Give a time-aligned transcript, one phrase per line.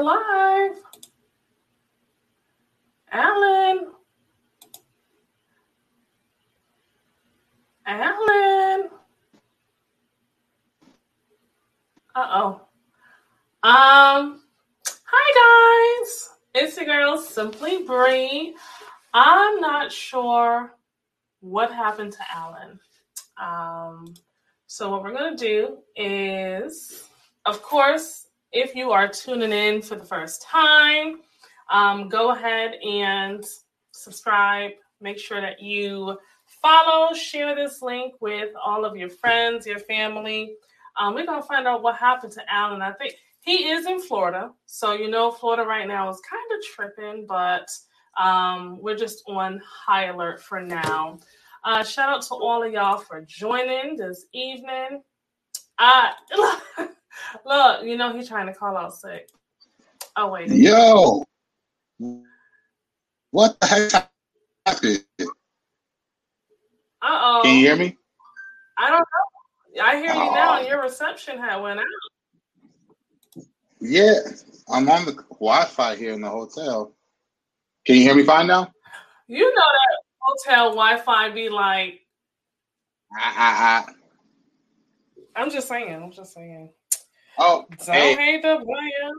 [0.00, 0.76] We're live.
[3.12, 3.92] Alan.
[7.86, 8.88] Alan.
[12.14, 12.62] Uh-oh.
[13.62, 14.40] Um,
[15.04, 16.30] hi guys.
[16.54, 18.56] It's the girl Simply Bree.
[19.12, 20.76] I'm not sure
[21.40, 22.80] what happened to Alan.
[23.36, 24.14] Um,
[24.66, 27.04] so what we're gonna do is,
[27.44, 31.20] of course, if you are tuning in for the first time,
[31.70, 33.44] um, go ahead and
[33.92, 34.72] subscribe.
[35.00, 36.18] Make sure that you
[36.60, 40.54] follow, share this link with all of your friends, your family.
[40.98, 42.82] Um, we're gonna find out what happened to Alan.
[42.82, 46.64] I think he is in Florida, so you know Florida right now is kind of
[46.74, 47.70] tripping, but
[48.18, 51.18] um, we're just on high alert for now.
[51.64, 55.02] Uh, shout out to all of y'all for joining this evening.
[55.78, 56.10] Uh,
[57.44, 59.28] look, you know he's trying to call out sick.
[60.16, 60.50] Oh wait.
[60.50, 61.24] Yo,
[63.30, 64.10] what the heck
[64.66, 65.04] happened?
[65.20, 65.24] Uh
[67.02, 67.40] oh.
[67.42, 67.96] Can you hear me?
[68.78, 69.82] I don't know.
[69.82, 71.86] I hear you now, and your reception had went out.
[73.80, 74.18] Yeah,
[74.68, 76.92] I'm on the Wi-Fi here in the hotel.
[77.86, 78.70] Can you hear me fine now?
[79.26, 82.00] You know that hotel Wi-Fi be like.
[83.16, 83.92] Ah, ah, ah.
[85.36, 85.94] I'm just saying.
[85.94, 86.70] I'm just saying.
[87.42, 89.10] Oh, Don't hey, hate the player.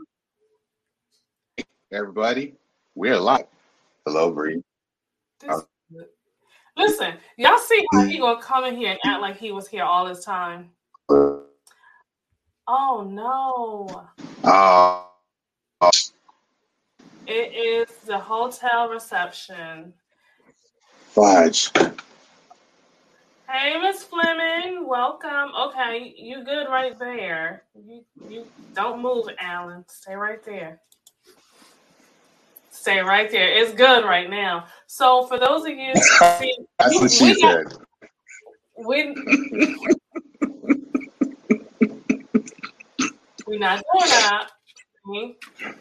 [1.92, 2.54] everybody,
[2.94, 3.46] we're live.
[4.06, 4.62] Hello, Bree.
[6.76, 9.82] Listen, y'all see how he gonna come in here and act like he was here
[9.82, 10.70] all this time?
[12.68, 14.06] Oh no.
[14.44, 15.02] Uh,
[17.26, 19.92] It is the hotel reception.
[21.10, 21.72] fudge.
[23.52, 25.50] Hey, Miss Fleming, welcome.
[25.68, 27.64] Okay, you good right there.
[27.74, 29.84] You you don't move, Alan.
[29.88, 30.80] Stay right there.
[32.70, 33.48] Stay right there.
[33.52, 34.66] It's good right now.
[34.86, 35.92] So for those of you,
[36.38, 37.78] see, That's what she got- said.
[38.86, 39.12] we
[43.46, 44.48] we not doing that.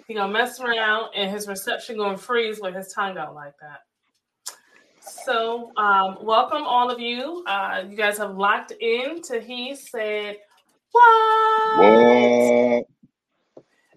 [0.08, 3.80] He gonna mess around and his reception gonna freeze with his tongue out like that.
[5.12, 7.44] So um, welcome all of you.
[7.46, 10.38] Uh, you guys have locked in to he said
[10.92, 11.78] what?
[11.78, 12.86] What?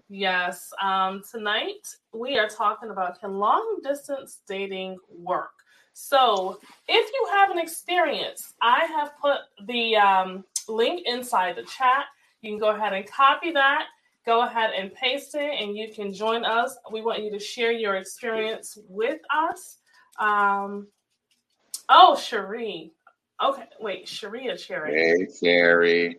[0.09, 0.71] Yes.
[0.81, 5.51] Um, tonight we are talking about can long distance dating work?
[5.93, 6.59] So
[6.89, 9.37] if you have an experience, I have put
[9.67, 12.05] the um, link inside the chat.
[12.41, 13.85] You can go ahead and copy that.
[14.25, 16.75] Go ahead and paste it, and you can join us.
[16.91, 19.77] We want you to share your experience with us.
[20.19, 20.87] Um,
[21.89, 22.91] oh, Cherie.
[23.43, 24.93] Okay, wait, Cherie or Cherry?
[24.93, 26.17] Hey, Cherry.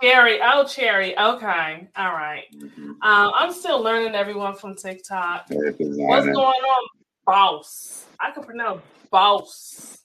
[0.00, 0.40] Cherry.
[0.42, 1.18] Oh, Cherry.
[1.18, 1.88] Okay.
[1.96, 2.44] All right.
[2.54, 2.90] Mhm.
[3.02, 5.46] Um, I'm still learning everyone from TikTok.
[5.50, 6.88] What's going on,
[7.26, 8.06] boss?
[8.20, 9.98] I can pronounce boss.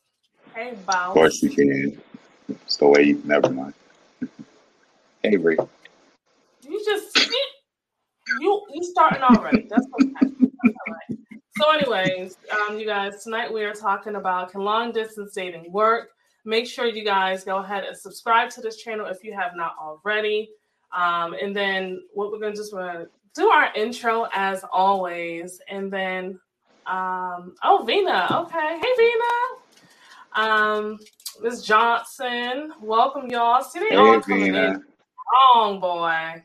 [0.53, 1.08] Hey, boss.
[1.09, 2.02] Of course you can.
[2.50, 3.74] It's the way you, never mind.
[5.24, 5.58] Hey, Bree.
[6.68, 7.16] You just
[8.42, 9.68] you you starting already.
[9.70, 10.12] That's okay.
[10.22, 11.20] That's all right.
[11.56, 16.09] So, anyways, um, you guys, tonight we are talking about can long distance dating work.
[16.46, 19.75] Make sure you guys go ahead and subscribe to this channel if you have not
[19.80, 20.50] already.
[20.91, 23.06] Um, and then what we're gonna just wanna
[23.36, 26.40] do our intro as always, and then
[26.88, 31.00] um, oh Vina, okay, hey Vina, um,
[31.40, 33.64] Miss Johnson, welcome y'all.
[33.64, 34.81] See they Hey, all coming in Vina.
[35.52, 36.44] strong, boy.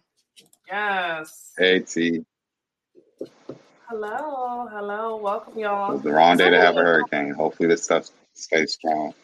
[0.67, 1.53] Yes.
[1.57, 2.27] Hey, T.
[3.91, 5.95] Hello, hello, welcome y'all.
[5.95, 7.31] was the wrong day to have a hurricane.
[7.31, 9.15] Hopefully this stuff stays strong.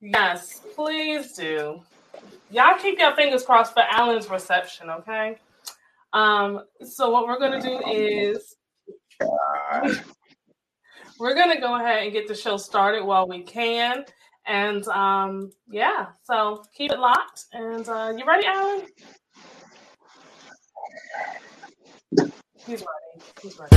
[0.00, 1.80] Yes, please do.
[2.50, 5.36] Y'all keep your fingers crossed for Alan's reception, okay?
[6.12, 8.56] Um, so what we're gonna do is
[11.20, 14.04] we're gonna go ahead and get the show started while we can.
[14.44, 17.44] And um, yeah, so keep it locked.
[17.52, 18.86] And uh, you ready, Alan?
[22.68, 23.24] He's ready.
[23.40, 23.76] He's ready.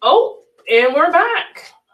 [0.00, 1.47] Oh, and we're back.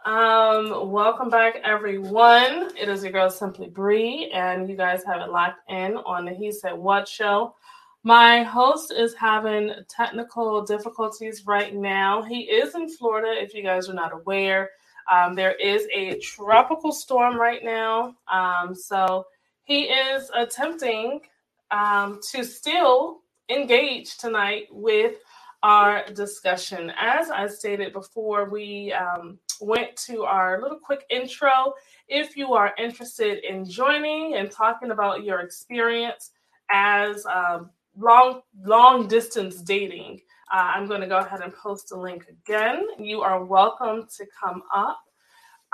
[0.05, 2.77] Um, welcome back, everyone.
[2.77, 6.33] It is your girl Simply Bree, and you guys have it locked in on the
[6.33, 7.55] He Said What show.
[8.03, 12.21] My host is having technical difficulties right now.
[12.21, 14.73] He is in Florida, if you guys are not aware.
[15.11, 19.25] Um, there is a tropical storm right now, um, so
[19.63, 21.23] he is attempting
[21.71, 25.15] um, to still engage tonight with
[25.63, 26.93] our discussion.
[27.01, 31.75] As I stated before, we um, went to our little quick intro.
[32.09, 36.31] If you are interested in joining and talking about your experience
[36.71, 40.21] as um, long long distance dating,
[40.53, 42.87] uh, I'm going to go ahead and post a link again.
[42.99, 45.01] You are welcome to come up.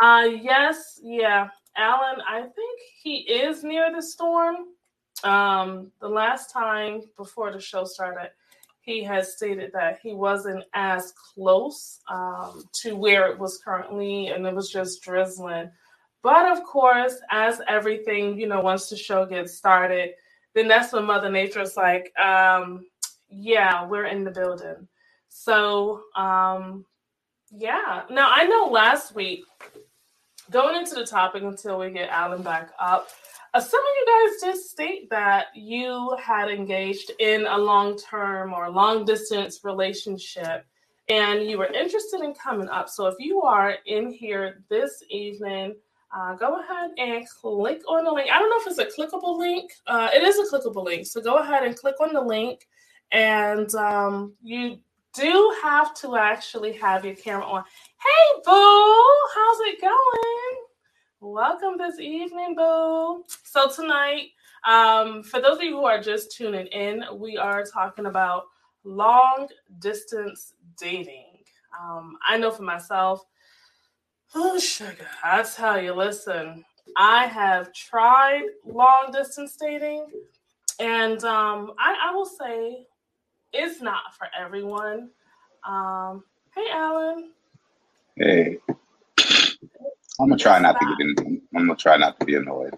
[0.02, 2.22] Uh, yes, yeah, Alan.
[2.28, 4.56] I think he is near the storm.
[5.24, 8.30] Um, the last time before the show started,
[8.80, 14.46] he has stated that he wasn't as close um, to where it was currently, and
[14.46, 15.70] it was just drizzling.
[16.22, 20.10] But of course, as everything, you know, once the show gets started,
[20.54, 22.84] then that's when Mother Nature is like, um,
[23.28, 24.88] yeah, we're in the building.
[25.28, 26.84] So, um,
[27.50, 28.02] yeah.
[28.10, 29.44] Now, I know last week,
[30.50, 33.08] going into the topic until we get Alan back up,
[33.54, 38.52] uh, some of you guys did state that you had engaged in a long term
[38.52, 40.64] or long distance relationship
[41.08, 42.88] and you were interested in coming up.
[42.88, 45.74] So if you are in here this evening,
[46.16, 48.30] uh, go ahead and click on the link.
[48.32, 49.72] I don't know if it's a clickable link.
[49.86, 51.06] Uh, it is a clickable link.
[51.06, 52.66] So go ahead and click on the link.
[53.10, 54.78] And um, you
[55.14, 57.64] do have to actually have your camera on.
[58.00, 60.64] Hey, Boo, how's it going?
[61.20, 63.24] Welcome this evening, Boo.
[63.44, 64.28] So, tonight,
[64.66, 68.44] um, for those of you who are just tuning in, we are talking about
[68.84, 69.48] long
[69.80, 71.26] distance dating.
[71.78, 73.24] Um, I know for myself,
[74.34, 76.64] oh, sugar, I tell you, listen,
[76.96, 80.06] I have tried long distance dating,
[80.78, 82.86] and um, I, I will say
[83.52, 85.10] it's not for everyone.
[85.66, 86.24] Um,
[86.54, 87.32] hey, Alan.
[88.16, 88.58] Hey.
[90.20, 91.42] I'm gonna try not to get in.
[91.54, 92.76] I'm gonna try not to be annoyed.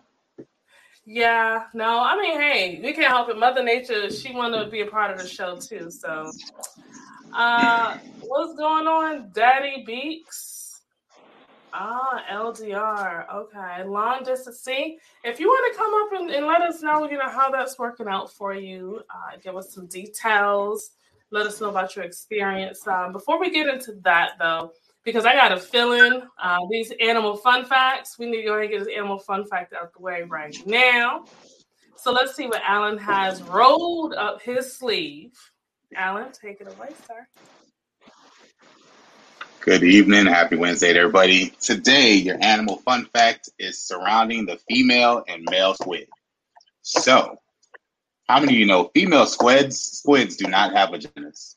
[1.05, 3.37] Yeah, no, I mean, hey, we can't help it.
[3.37, 5.91] Mother Nature, she wanted to be a part of the show too.
[5.91, 6.31] So,
[7.35, 10.62] uh, what's going on, Daddy Beaks?
[11.73, 13.33] Ah, LDR.
[13.35, 14.61] Okay, long distance.
[14.61, 17.51] See, if you want to come up and, and, let us know, you know, how
[17.51, 20.91] that's working out for you, uh, give us some details.
[21.31, 22.87] Let us know about your experience.
[22.87, 24.73] Um, before we get into that, though,
[25.03, 28.19] because I got a feeling uh, these animal fun facts.
[28.19, 30.57] We need to go ahead and get this animal fun fact out the way right
[30.67, 31.25] now.
[31.97, 35.33] So let's see what Alan has rolled up his sleeve.
[35.97, 37.27] Alan, take it away, sir.
[39.65, 40.27] Good evening.
[40.27, 41.51] Happy Wednesday to everybody.
[41.61, 46.09] Today, your animal fun fact is surrounding the female and male squid.
[46.81, 47.39] So,
[48.29, 51.55] how many of you know female squids squids do not have vaginas?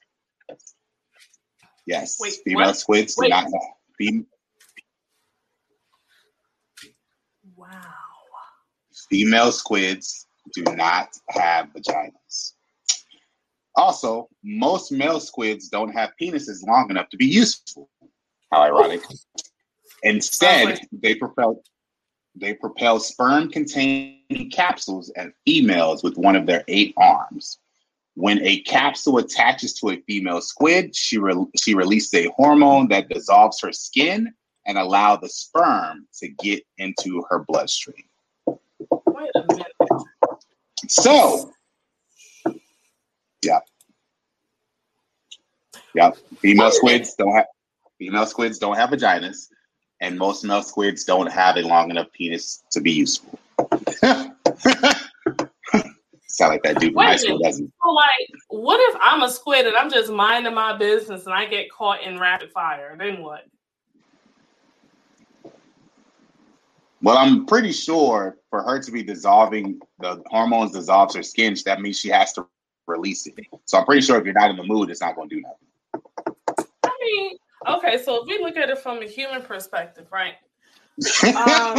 [1.87, 2.17] Yes.
[2.19, 2.77] Wait, female what?
[2.77, 3.61] squids do not have
[3.99, 4.27] fem-
[7.55, 7.69] Wow.
[9.09, 12.51] Female squids do not have vaginas.
[13.75, 17.89] Also, most male squids don't have penises long enough to be useful.
[18.55, 19.03] How ironic.
[20.03, 21.61] Instead, they propel
[22.37, 27.59] they propel sperm containing capsules at females with one of their eight arms.
[28.13, 33.09] When a capsule attaches to a female squid, she, re- she releases a hormone that
[33.09, 34.33] dissolves her skin
[34.65, 38.05] and allow the sperm to get into her bloodstream.
[38.47, 39.73] Wait a minute.
[40.87, 41.51] So,
[43.43, 43.59] yeah,
[45.93, 46.17] yep.
[46.39, 47.45] Female squids don't have
[47.97, 49.49] female squids don't have vaginas,
[50.01, 53.39] and most male squids don't have a long enough penis to be useful.
[56.35, 59.65] sound like that dude from high school, doesn't So, like, what if I'm a squid
[59.65, 62.95] and I'm just minding my business and I get caught in rapid fire?
[62.97, 63.45] Then what?
[67.01, 71.81] Well, I'm pretty sure for her to be dissolving the hormones dissolves her skin, that
[71.81, 72.47] means she has to
[72.87, 73.35] release it.
[73.65, 75.41] So I'm pretty sure if you're not in the mood, it's not going to do
[75.41, 76.35] nothing.
[76.83, 77.37] I mean,
[77.67, 80.33] okay, so if we look at it from a human perspective, right?
[81.25, 81.75] um,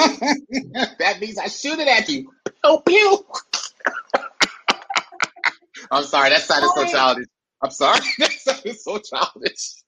[0.99, 2.31] that means I shoot it at you.
[2.63, 3.27] Pew pew.
[5.91, 6.31] I'm sorry.
[6.31, 7.27] That sounded so childish.
[7.63, 8.01] I'm sorry.
[8.19, 9.83] that sounded so childish.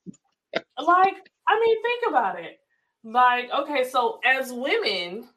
[0.55, 1.15] like,
[1.47, 2.59] I mean, think about it.
[3.03, 5.27] Like, okay, so as women,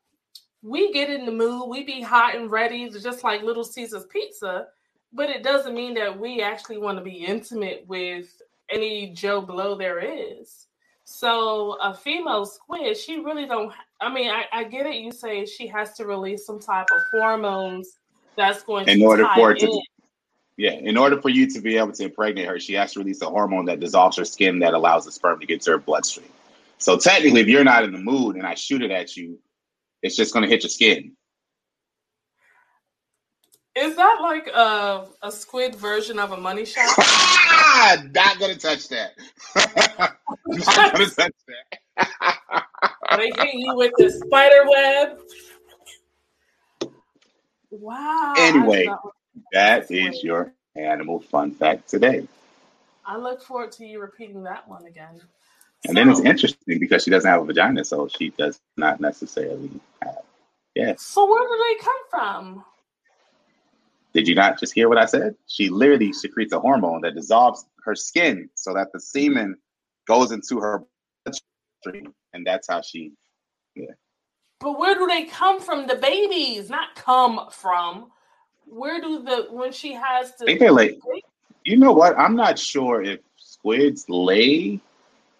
[0.62, 4.66] we get in the mood, we be hot and ready, just like Little Caesar's Pizza,
[5.12, 8.40] but it doesn't mean that we actually want to be intimate with
[8.72, 10.66] any Joe Blow there is.
[11.04, 13.72] So a female squid, she really don't.
[14.00, 14.96] I mean, I, I get it.
[14.96, 17.98] You say she has to release some type of hormones
[18.36, 19.82] that's going in order for it to
[20.56, 23.22] yeah, in order for you to be able to impregnate her, she has to release
[23.22, 26.28] a hormone that dissolves her skin that allows the sperm to get to her bloodstream.
[26.78, 29.38] So technically, if you're not in the mood and I shoot it at you,
[30.02, 31.16] it's just going to hit your skin.
[33.74, 36.88] Is that like a, a squid version of a money shot?
[36.98, 39.12] Ah, not gonna touch that.
[40.46, 42.64] Not gonna touch that.
[43.16, 45.18] they hit you with the spider web.
[47.70, 48.34] Wow.
[48.36, 48.88] Anyway,
[49.52, 52.26] that is your animal fun fact today.
[53.06, 55.20] I look forward to you repeating that one again.
[55.84, 59.00] And so, then it's interesting because she doesn't have a vagina, so she does not
[59.00, 59.70] necessarily
[60.02, 60.22] have.
[60.74, 61.02] Yes.
[61.02, 62.64] So where do they come from?
[64.14, 65.36] Did you not just hear what I said?
[65.46, 69.56] She literally secretes a hormone that dissolves her skin so that the semen
[70.06, 70.84] goes into her
[71.24, 73.12] bloodstream, and that's how she.
[73.74, 73.92] Yeah.
[74.60, 75.86] But where do they come from?
[75.86, 78.10] The babies, not come from.
[78.66, 80.44] Where do the when she has to?
[80.44, 80.98] I think they lay.
[81.64, 82.18] You know what?
[82.18, 84.80] I'm not sure if squids lay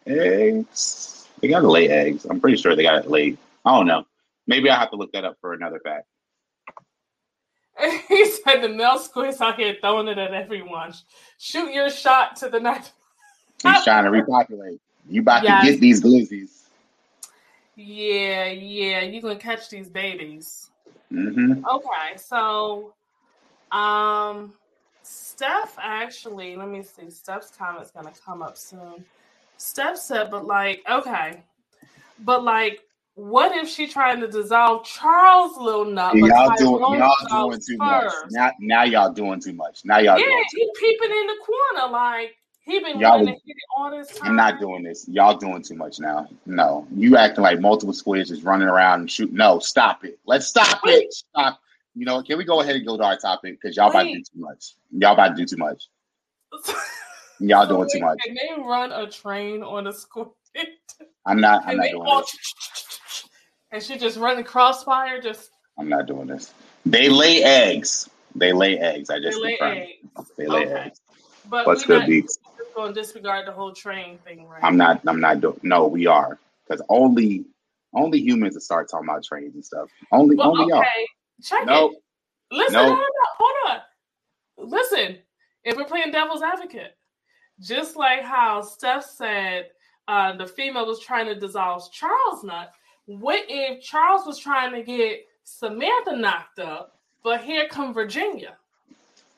[0.07, 1.29] eggs.
[1.41, 2.25] They gotta lay eggs.
[2.25, 3.37] I'm pretty sure they gotta lay.
[3.64, 4.05] I don't know.
[4.47, 6.07] Maybe I have to look that up for another fact.
[8.09, 10.93] he said the male squid's out here throwing it at everyone.
[11.38, 12.93] Shoot your shot to the knife.
[13.62, 14.81] He's trying to repopulate.
[15.09, 15.64] You about yes.
[15.64, 16.62] to get these glizzies.
[17.76, 19.00] Yeah, yeah.
[19.00, 20.71] You gonna catch these babies.
[21.12, 21.64] Mm-hmm.
[21.67, 22.93] Okay, so
[23.71, 24.52] um
[25.02, 27.11] Steph actually, let me see.
[27.11, 29.05] Steph's comment's gonna come up soon.
[29.57, 31.43] Steph said, but like, okay.
[32.21, 36.14] But like what if she trying to dissolve Charles' little nut?
[36.14, 38.12] Y'all doing, y'all doing too much.
[38.31, 39.85] Now, now y'all doing too much.
[39.85, 40.19] Now y'all.
[40.19, 43.90] Yeah, he peeping in the corner like he been y'all, wanting to hit it all
[43.90, 44.31] this time.
[44.31, 45.07] I'm not doing this.
[45.09, 46.28] Y'all doing too much now.
[46.47, 49.37] No, you acting like multiple squids is running around and shooting.
[49.37, 50.19] No, stop it.
[50.26, 51.04] Let's stop Wait.
[51.04, 51.12] it.
[51.12, 51.61] Stop.
[51.95, 53.95] You know, can we go ahead and go to our topic because y'all Wait.
[53.95, 54.75] about to do too much.
[54.90, 55.88] Y'all about to do too much.
[57.40, 58.19] Y'all doing too much.
[58.25, 60.28] Can they run a train on a squid?
[61.26, 61.66] I'm not.
[61.66, 62.85] I'm not doing this.
[63.73, 65.21] And she just run the crossfire.
[65.21, 65.50] Just.
[65.79, 66.52] I'm not doing this.
[66.87, 68.09] They lay eggs.
[68.35, 69.11] They lay eggs.
[69.11, 69.81] I just they lay confirmed.
[69.81, 70.33] eggs.
[70.37, 70.75] They lay okay.
[70.75, 71.00] eggs.
[71.49, 72.38] But what's good beats?
[72.75, 74.64] Going to disregard the whole train thing, right?
[74.64, 75.02] I'm not.
[75.07, 75.61] I'm not doing.
[75.62, 77.45] No, we are because only
[77.95, 79.91] only humans that start talking about trains and stuff.
[80.11, 80.73] Only well, only okay.
[80.73, 81.07] y'all.
[81.43, 81.93] Check nope.
[81.93, 82.57] it.
[82.57, 82.99] Listen, nope.
[83.38, 83.79] hold
[84.59, 84.71] on.
[84.71, 85.19] Listen,
[85.64, 86.97] if we're playing devil's advocate,
[87.61, 89.67] just like how Steph said
[90.09, 92.73] uh, the female was trying to dissolve Charles' nut,
[93.06, 98.56] what if Charles was trying to get Samantha knocked up, but here come Virginia?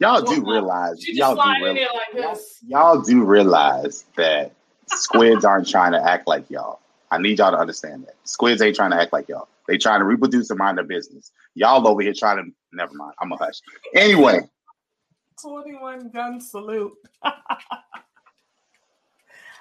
[0.01, 4.53] Y'all do well, realize y'all do, realize, like y'all do realize that
[4.89, 6.81] squids aren't trying to act like y'all.
[7.11, 8.17] I need y'all to understand that.
[8.25, 9.49] Squids ain't trying to act like y'all.
[9.69, 11.31] They trying to reproduce and mind their business.
[11.55, 13.15] Y'all over here trying to never mind.
[13.21, 13.61] I'm a hush.
[13.95, 14.41] Anyway.
[15.41, 16.93] 21 gun salute.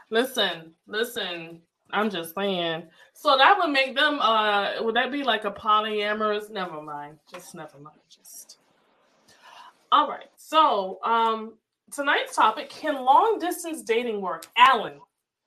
[0.10, 1.62] listen, listen.
[1.94, 2.84] I'm just saying.
[3.14, 6.50] So that would make them uh would that be like a polyamorous?
[6.50, 7.20] Never mind.
[7.32, 8.00] Just never mind.
[8.10, 8.58] Just
[9.92, 10.30] all right.
[10.36, 11.54] So um
[11.92, 14.48] tonight's topic, can long distance dating work?
[14.58, 15.00] Alan.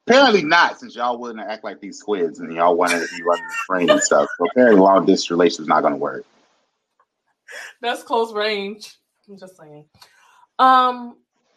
[0.07, 3.45] Apparently not, since y'all wouldn't act like these squids and y'all wanted to be running
[3.45, 4.29] the train and stuff.
[4.39, 6.25] So apparently long distance relationship is not gonna work.
[7.83, 8.95] That's close range.
[9.29, 9.85] I'm just saying.
[10.61, 11.17] Um,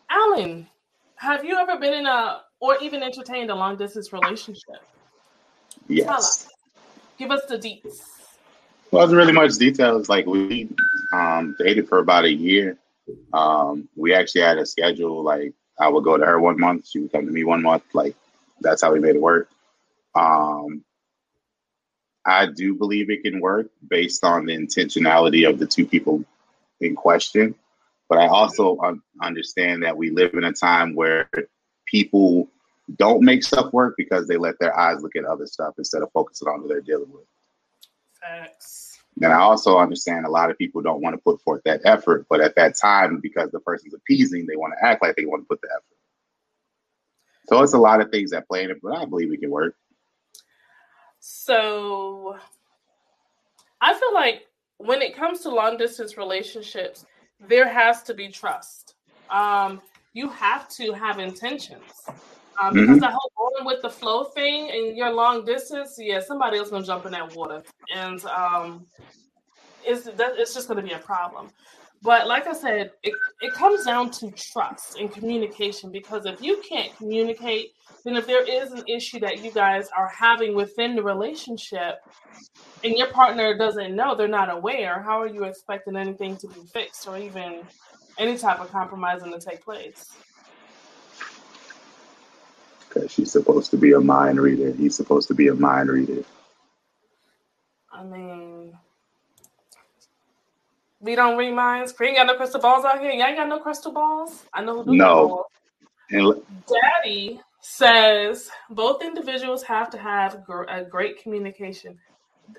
[0.10, 0.67] Alan,
[1.15, 4.78] have you ever been in a or even entertained a long distance relationship?
[5.88, 6.50] Yes.
[7.18, 8.01] Give us the deets.
[8.92, 10.10] Well, wasn't really much details.
[10.10, 10.70] Like we
[11.13, 12.78] um, dated for about a year.
[13.34, 15.24] Um, we actually had a schedule.
[15.24, 17.84] Like I would go to her one month, she would come to me one month.
[17.94, 18.16] Like
[18.62, 19.50] that's how we made it work.
[20.16, 20.84] Um,
[22.25, 26.24] I do believe it can work based on the intentionality of the two people
[26.82, 27.56] in question.
[28.08, 31.30] But I also un- understand that we live in a time where
[31.89, 32.50] people
[32.96, 36.12] don't make stuff work because they let their eyes look at other stuff instead of
[36.12, 37.25] focusing on what they're dealing with.
[38.19, 38.98] Facts.
[39.22, 42.25] And I also understand a lot of people don't want to put forth that effort,
[42.29, 45.43] but at that time, because the person's appeasing, they want to act like they want
[45.43, 45.84] to put the effort.
[47.48, 49.50] So it's a lot of things that play in it, but I believe it can
[49.50, 49.75] work.
[51.19, 52.38] So
[53.81, 57.05] I feel like when it comes to long distance relationships,
[57.39, 58.96] there has to be trust.
[59.29, 59.81] Um,
[60.13, 61.84] you have to have intentions.
[62.62, 63.00] Um, because mm-hmm.
[63.00, 66.86] the whole going with the flow thing and your long distance, yeah, somebody else gonna
[66.86, 67.63] jump in that water,
[67.96, 68.86] and um,
[69.86, 71.50] it's that, it's just gonna be a problem.
[72.01, 76.62] But like I said, it, it comes down to trust and communication because if you
[76.68, 77.72] can't communicate,
[78.06, 82.00] then if there is an issue that you guys are having within the relationship
[82.86, 86.62] and your partner doesn't know, they're not aware, how are you expecting anything to be
[86.72, 87.63] fixed or even
[88.20, 90.18] any type of compromising to take place?
[92.88, 94.72] Because she's supposed to be a mind reader.
[94.74, 96.24] He's supposed to be a mind reader.
[97.92, 98.74] I mean,
[101.02, 101.94] We don't read minds.
[101.98, 103.12] We ain't got no crystal balls out here.
[103.12, 104.44] Y'all ain't got no crystal balls.
[104.54, 105.46] I know who do No.
[106.12, 111.98] And Daddy says both individuals have to have gr- a great communication.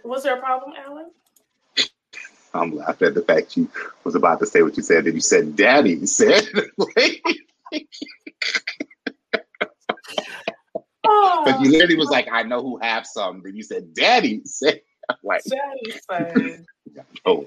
[0.05, 1.11] Was there a problem, Alan?
[2.52, 3.71] I'm laughing at the fact you
[4.04, 5.04] was about to say what you said.
[5.04, 6.49] Then you said, "Daddy said."
[11.12, 14.42] Oh, But you literally was like, "I know who have some." Then you said, "Daddy
[14.45, 14.80] said."
[15.23, 16.66] like, Daddy said.
[17.25, 17.47] oh,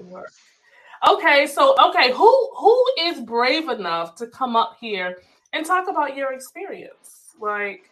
[1.06, 5.18] Okay, so okay, who who is brave enough to come up here
[5.52, 7.34] and talk about your experience?
[7.38, 7.90] Like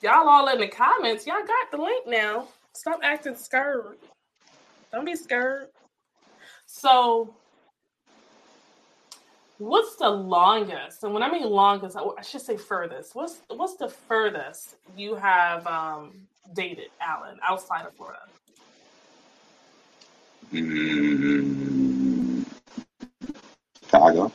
[0.00, 2.46] y'all all in the comments, y'all got the link now.
[2.74, 3.98] Stop acting scared.
[4.92, 5.68] Don't be scared.
[6.66, 7.36] So
[9.58, 11.04] what's the longest?
[11.04, 13.14] And when I mean longest, I should say furthest.
[13.14, 18.20] What's what's the furthest you have um dated, Alan, outside of Florida?
[20.52, 22.44] mm,
[23.84, 24.32] Chicago.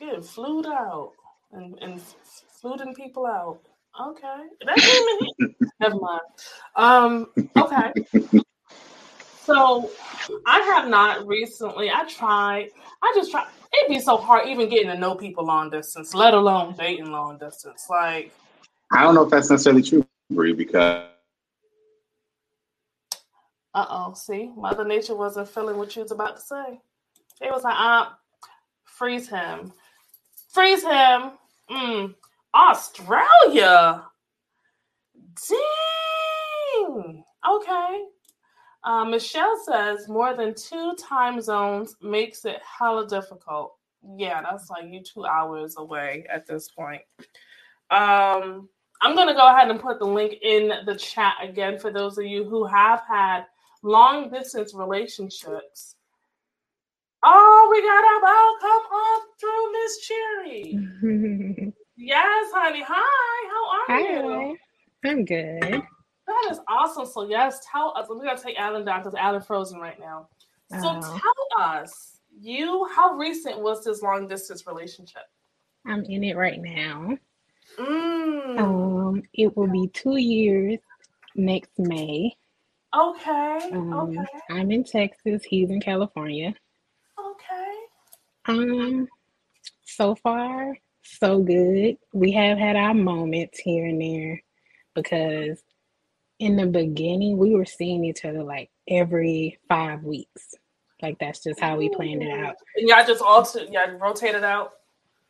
[0.00, 0.24] Good.
[0.26, 1.14] Flued out
[1.52, 2.14] and and f-
[2.96, 3.60] people out.
[4.00, 4.42] Okay.
[4.64, 5.54] That came in.
[5.80, 6.20] Never mind.
[6.76, 7.26] Um.
[7.56, 7.92] Okay.
[9.44, 9.90] So
[10.46, 11.90] I have not recently.
[11.90, 12.70] I tried.
[13.02, 13.46] I just tried.
[13.72, 17.38] It'd be so hard even getting to know people long distance, let alone dating long
[17.38, 17.86] distance.
[17.88, 18.32] Like,
[18.92, 21.08] I don't know if that's necessarily true, Bree, because
[23.76, 24.14] uh oh.
[24.14, 26.80] See, Mother Nature wasn't feeling what you was about to say.
[27.42, 28.06] It was like, uh,
[28.84, 29.72] freeze him.
[30.48, 31.32] Freeze him.
[31.70, 32.14] Mm.
[32.56, 34.04] Australia.
[35.48, 37.24] Dang.
[37.48, 38.04] Okay.
[38.84, 43.74] Uh, Michelle says more than two time zones makes it hella difficult.
[44.16, 47.02] Yeah, that's like you two hours away at this point.
[47.90, 48.68] Um,
[49.02, 52.16] I'm going to go ahead and put the link in the chat again for those
[52.16, 53.44] of you who have had
[53.82, 55.96] long distance relationships.
[57.22, 58.56] Oh, we got our bell.
[58.60, 59.98] Come on through, Miss
[61.02, 61.72] Cherry.
[61.96, 62.82] Yes, honey.
[62.86, 63.86] Hi.
[63.88, 64.56] How are you?
[65.04, 65.82] I'm good.
[66.26, 67.06] That is awesome.
[67.06, 68.06] So yes, tell us.
[68.08, 70.28] We're gonna take Alan down because Alan frozen right now.
[70.70, 71.00] So Oh.
[71.00, 75.22] tell us, you how recent was this long distance relationship?
[75.86, 77.16] I'm in it right now.
[77.78, 80.78] Mm, Um, it will be two years
[81.36, 82.36] next May.
[82.94, 85.44] okay, Um, okay, I'm in Texas.
[85.44, 86.54] He's in California.
[87.18, 87.74] okay.
[88.46, 89.08] Um,
[89.84, 90.76] so far,
[91.06, 91.96] so good.
[92.12, 94.42] We have had our moments here and there
[94.94, 95.62] because
[96.38, 100.54] in the beginning we were seeing each other like every five weeks.
[101.02, 102.56] Like that's just how we planned it out.
[102.76, 104.72] And y'all just alter, y'all rotated out.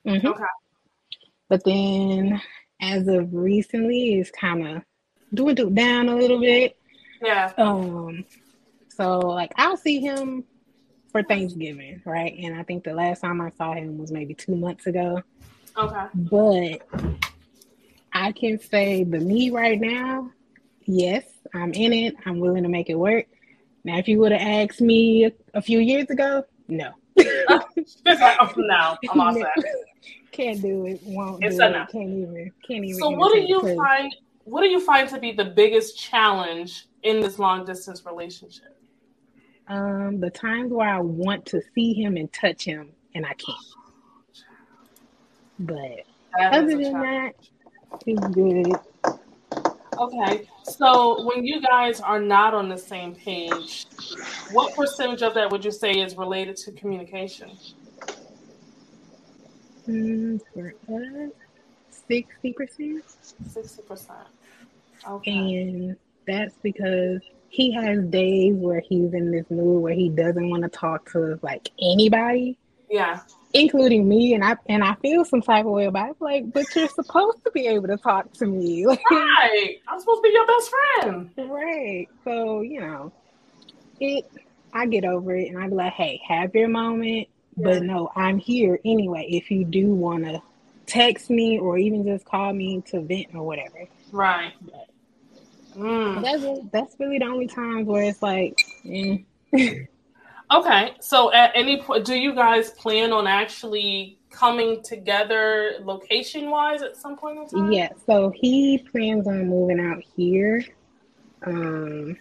[0.07, 0.25] Mhm.
[0.25, 0.45] Okay.
[1.49, 2.41] But then
[2.81, 4.83] as of recently, it's kind of
[5.35, 6.77] dwindled down a little bit.
[7.23, 7.53] Yeah.
[7.59, 8.25] Um,
[8.89, 10.45] so like I'll see him
[11.11, 12.37] for Thanksgiving, right?
[12.39, 15.23] And I think the last time I saw him was maybe two months ago.
[15.77, 16.07] Okay.
[16.15, 16.89] But
[18.13, 20.31] I can say the me right now,
[20.87, 22.15] yes, I'm in it.
[22.25, 23.27] I'm willing to make it work.
[23.85, 26.93] Now, if you would have asked me a, a few years ago, no.
[27.17, 29.47] Like, oh, no, I'm all set.
[30.33, 31.01] Can't do it.
[31.05, 31.89] Won't It's do a it.
[31.89, 32.53] Can't even.
[32.67, 32.99] Can't even.
[32.99, 34.15] So what do you find?
[34.45, 38.77] What do you find to be the biggest challenge in this long distance relationship?
[39.69, 43.59] Um, the times where I want to see him and touch him and I can't.
[45.59, 45.79] But
[46.39, 47.33] That other than that,
[48.07, 48.73] it's good.
[49.99, 53.87] Okay, so when you guys are not on the same page,
[54.53, 57.51] what percentage of that would you say is related to communication?
[59.89, 61.31] Mm, for us,
[61.91, 63.05] sixty percent,
[63.49, 64.19] Sixty percent.
[65.09, 65.31] Okay.
[65.31, 70.63] and that's because he has days where he's in this mood where he doesn't want
[70.65, 72.59] to talk to like anybody,
[72.91, 73.21] Yeah.
[73.61, 76.17] Including me, and I and I feel some type of way about it.
[76.21, 79.77] Like, but you're supposed to be able to talk to me, like, Right.
[79.89, 80.71] I'm supposed to be your best
[81.03, 81.31] friend.
[81.51, 82.09] right?
[82.25, 83.13] So you know,
[84.01, 84.25] it.
[84.73, 87.29] I get over it, and I be like, hey, have your moment.
[87.57, 87.65] Yeah.
[87.65, 89.27] But no, I'm here anyway.
[89.31, 90.43] If you do want to
[90.87, 93.87] text me or even just call me to vent or whatever.
[94.13, 94.53] Right.
[94.61, 94.87] But
[95.77, 96.23] Mm.
[96.23, 99.19] that's that's really the only times where it's like, eh.
[100.51, 100.95] Okay.
[101.01, 106.97] So at any point, do you guys plan on actually coming together location wise at
[106.97, 107.73] some point in time?
[107.73, 107.89] yeah.
[108.07, 110.65] So he plans on moving out here.
[111.45, 112.17] Um,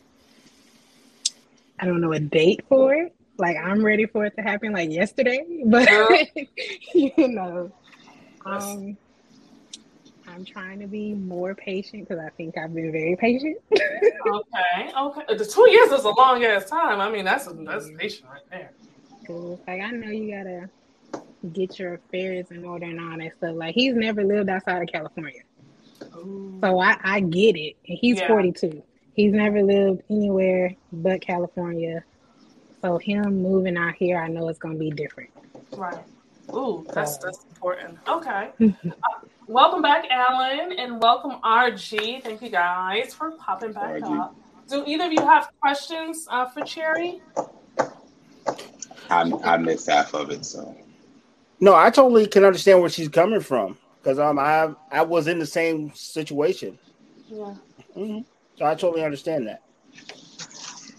[1.79, 3.15] I don't know a date for it.
[3.37, 5.87] Like I'm ready for it to happen like yesterday, but
[6.93, 7.71] you know,
[8.45, 8.97] um,
[10.35, 13.57] I'm trying to be more patient because I think I've been very patient.
[13.71, 15.35] okay, okay.
[15.37, 16.99] The two years is a long ass time.
[16.99, 18.71] I mean, that's a, that's patient right there.
[19.25, 20.69] Cause like I know you gotta
[21.53, 23.55] get your affairs in order and all that stuff.
[23.55, 25.43] Like he's never lived outside of California,
[26.17, 26.59] Ooh.
[26.61, 27.77] so I I get it.
[27.87, 28.27] And he's yeah.
[28.27, 28.83] 42.
[29.13, 32.03] He's never lived anywhere but California.
[32.81, 35.29] So him moving out here, I know it's gonna be different.
[35.71, 36.03] Right.
[36.53, 37.97] Ooh, that's that's important.
[38.05, 38.49] Okay.
[38.61, 38.71] uh,
[39.47, 42.23] welcome back, Alan, and welcome RG.
[42.23, 44.19] Thank you guys for popping back RG.
[44.19, 44.35] up.
[44.67, 47.21] Do either of you have questions uh, for Cherry?
[49.09, 50.75] I I missed half of it, so.
[51.59, 55.39] No, I totally can understand where she's coming from because um I I was in
[55.39, 56.77] the same situation.
[57.27, 57.55] Yeah.
[57.95, 58.19] Mm-hmm.
[58.57, 59.61] So I totally understand that.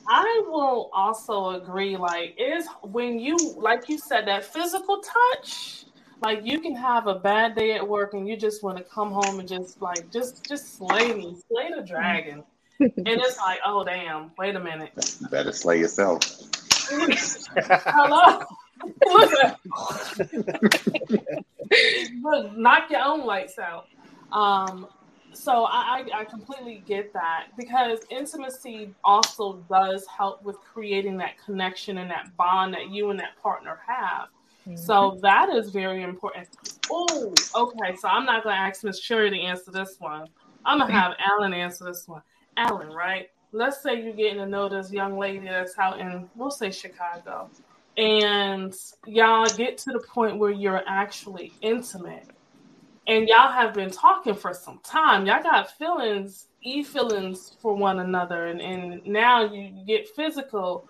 [0.08, 1.96] I will also agree.
[1.96, 5.75] Like, is when you, like you said, that physical touch.
[6.22, 9.12] Like, you can have a bad day at work, and you just want to come
[9.12, 12.42] home and just like, just, just slay me, slay the dragon.
[12.80, 14.92] and it's like, oh damn, wait a minute.
[15.20, 16.20] You better slay yourself.
[16.88, 18.42] Hello.
[22.22, 23.86] Look, knock your own lights out.
[24.30, 24.88] Um,
[25.32, 31.98] so I, I completely get that because intimacy also does help with creating that connection
[31.98, 34.28] and that bond that you and that partner have.
[34.66, 34.76] Mm-hmm.
[34.76, 36.48] So that is very important.
[36.90, 37.96] Oh, okay.
[37.96, 40.28] So I'm not going to ask Miss Cherry to answer this one.
[40.64, 42.22] I'm going to have Alan answer this one.
[42.56, 43.30] Alan, right?
[43.52, 47.48] Let's say you're getting to know this young lady that's out in, we'll say Chicago,
[47.96, 48.74] and
[49.06, 52.26] y'all get to the point where you're actually intimate
[53.06, 55.26] and y'all have been talking for some time.
[55.26, 60.88] Y'all got feelings, e feelings for one another, and, and now you get physical,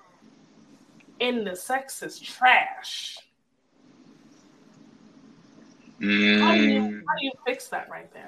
[1.20, 3.18] and the sex is trash.
[6.00, 6.40] Mm.
[6.40, 8.26] How, do you, how do you fix that right there?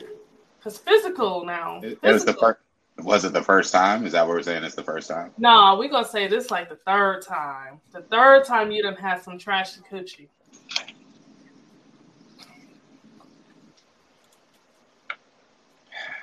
[0.59, 1.81] Because physical now.
[1.83, 2.13] It, physical.
[2.13, 2.59] was the first.
[3.01, 4.05] Was it the first time?
[4.07, 4.65] Is that what we're saying?
[4.65, 5.31] It's the first time?
[5.39, 7.81] No, we're gonna say this like the third time.
[7.93, 10.27] The third time you done had some trashy coochie.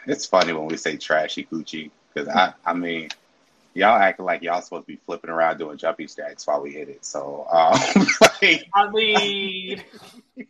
[0.08, 3.10] it's funny when we say trashy coochie because I, I mean,
[3.73, 6.89] y'all acting like y'all supposed to be flipping around doing jumping jacks while we hit
[6.89, 7.05] it.
[7.05, 7.79] So, um,
[8.41, 9.84] like, I mean,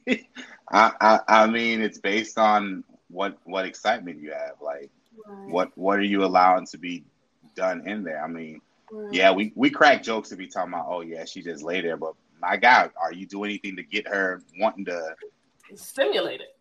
[0.71, 4.55] I, I, I mean, it's based on what what excitement you have.
[4.61, 4.89] Like,
[5.27, 5.49] right.
[5.49, 7.03] what what are you allowing to be
[7.55, 8.23] done in there?
[8.23, 9.13] I mean, right.
[9.13, 11.97] yeah, we we crack jokes if be talking about, oh yeah, she just lay there,
[11.97, 15.15] but my God, are you doing anything to get her wanting to
[15.75, 16.55] stimulate it?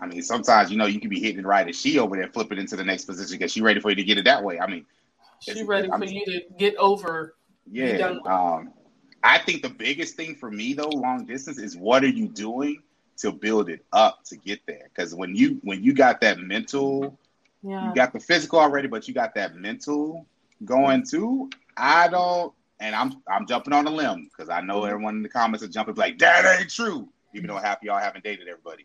[0.00, 2.28] I mean, sometimes you know you can be hitting it right, and she over there
[2.28, 4.60] flipping into the next position because she ready for you to get it that way.
[4.60, 4.86] I mean,
[5.40, 7.34] she ready for you to get over.
[7.70, 8.16] Yeah.
[8.26, 8.72] Um,
[9.24, 12.82] I think the biggest thing for me though, long distance, is what are you doing
[13.18, 14.90] to build it up to get there?
[14.94, 17.18] Because when you when you got that mental,
[17.62, 17.88] yeah.
[17.88, 20.26] you got the physical already, but you got that mental
[20.64, 21.50] going too.
[21.76, 25.28] I don't, and I'm I'm jumping on a limb because I know everyone in the
[25.28, 28.84] comments are jumping like that ain't true, even though half y'all haven't dated everybody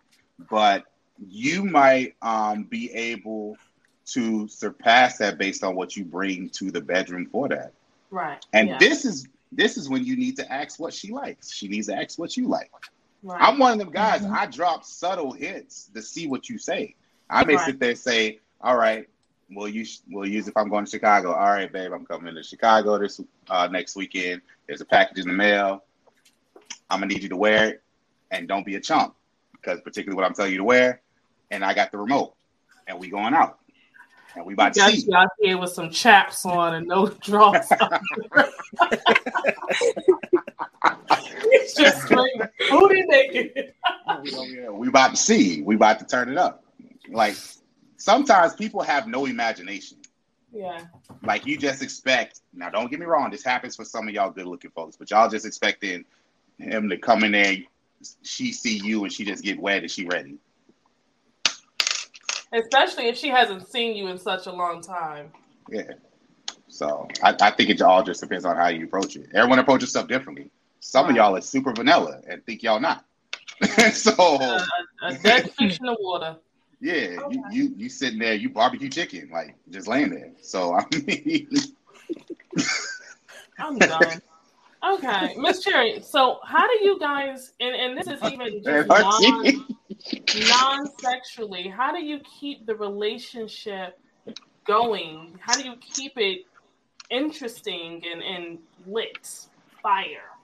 [0.50, 0.86] but
[1.28, 3.58] you might um, be able
[4.06, 7.74] to surpass that based on what you bring to the bedroom for that.
[8.12, 8.44] Right.
[8.54, 8.78] And yeah.
[8.78, 11.52] this is this is when you need to ask what she likes.
[11.52, 12.72] She needs to ask what you like.
[13.24, 13.42] Right.
[13.42, 14.22] I'm one of them guys.
[14.22, 14.34] Mm-hmm.
[14.34, 16.96] I drop subtle hints to see what you say.
[17.30, 17.66] I may right.
[17.66, 19.08] sit there and say, "All right,
[19.50, 21.34] we'll use we'll use if I'm going to Chicago.
[21.34, 24.42] All right, babe, I'm coming to Chicago this uh, next weekend.
[24.68, 25.84] There's a package in the mail.
[26.90, 27.84] I'm gonna need you to wear it,
[28.32, 29.16] and don't be a chump
[29.54, 31.02] because particularly what I'm telling you to wear,
[31.52, 32.36] and I got the remote,
[32.88, 33.60] and we going out,
[34.36, 35.06] and we about to see.
[35.08, 37.68] You out here with some chaps on and no drawers.
[41.68, 42.34] He's just straight
[42.70, 43.74] booty naked.
[44.72, 45.62] we about to see.
[45.62, 46.64] We about to turn it up.
[47.10, 47.36] Like
[47.98, 49.98] sometimes people have no imagination.
[50.52, 50.86] Yeah.
[51.24, 52.42] Like you just expect.
[52.54, 53.30] Now, don't get me wrong.
[53.30, 56.06] This happens for some of y'all good-looking folks, but y'all just expecting
[56.58, 57.58] him to come in there
[58.24, 60.38] she see you and she just get wet and she ready.
[62.54, 65.32] Especially if she hasn't seen you in such a long time.
[65.70, 65.94] Yeah.
[66.68, 69.30] So I, I think it all just depends on how you approach it.
[69.34, 70.50] Everyone approaches stuff differently.
[70.80, 73.06] Some of y'all are super vanilla and think y'all not.
[73.94, 74.66] so uh,
[75.04, 76.38] a, dead fish in the water.
[76.80, 77.36] Yeah, okay.
[77.36, 80.32] you, you you sitting there, you barbecue chicken, like just laying there.
[80.42, 81.50] So I mean,
[83.58, 84.22] I'm done.
[84.86, 86.00] Okay, Miss Cherry.
[86.02, 92.04] So, how do you guys, and, and this is even just non, non-sexually, how do
[92.04, 94.00] you keep the relationship
[94.66, 95.38] going?
[95.40, 96.46] How do you keep it
[97.10, 99.28] interesting and, and lit
[99.82, 100.37] fire?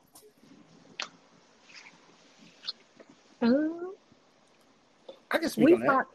[3.44, 3.94] Um,
[5.32, 6.06] I can speak on that.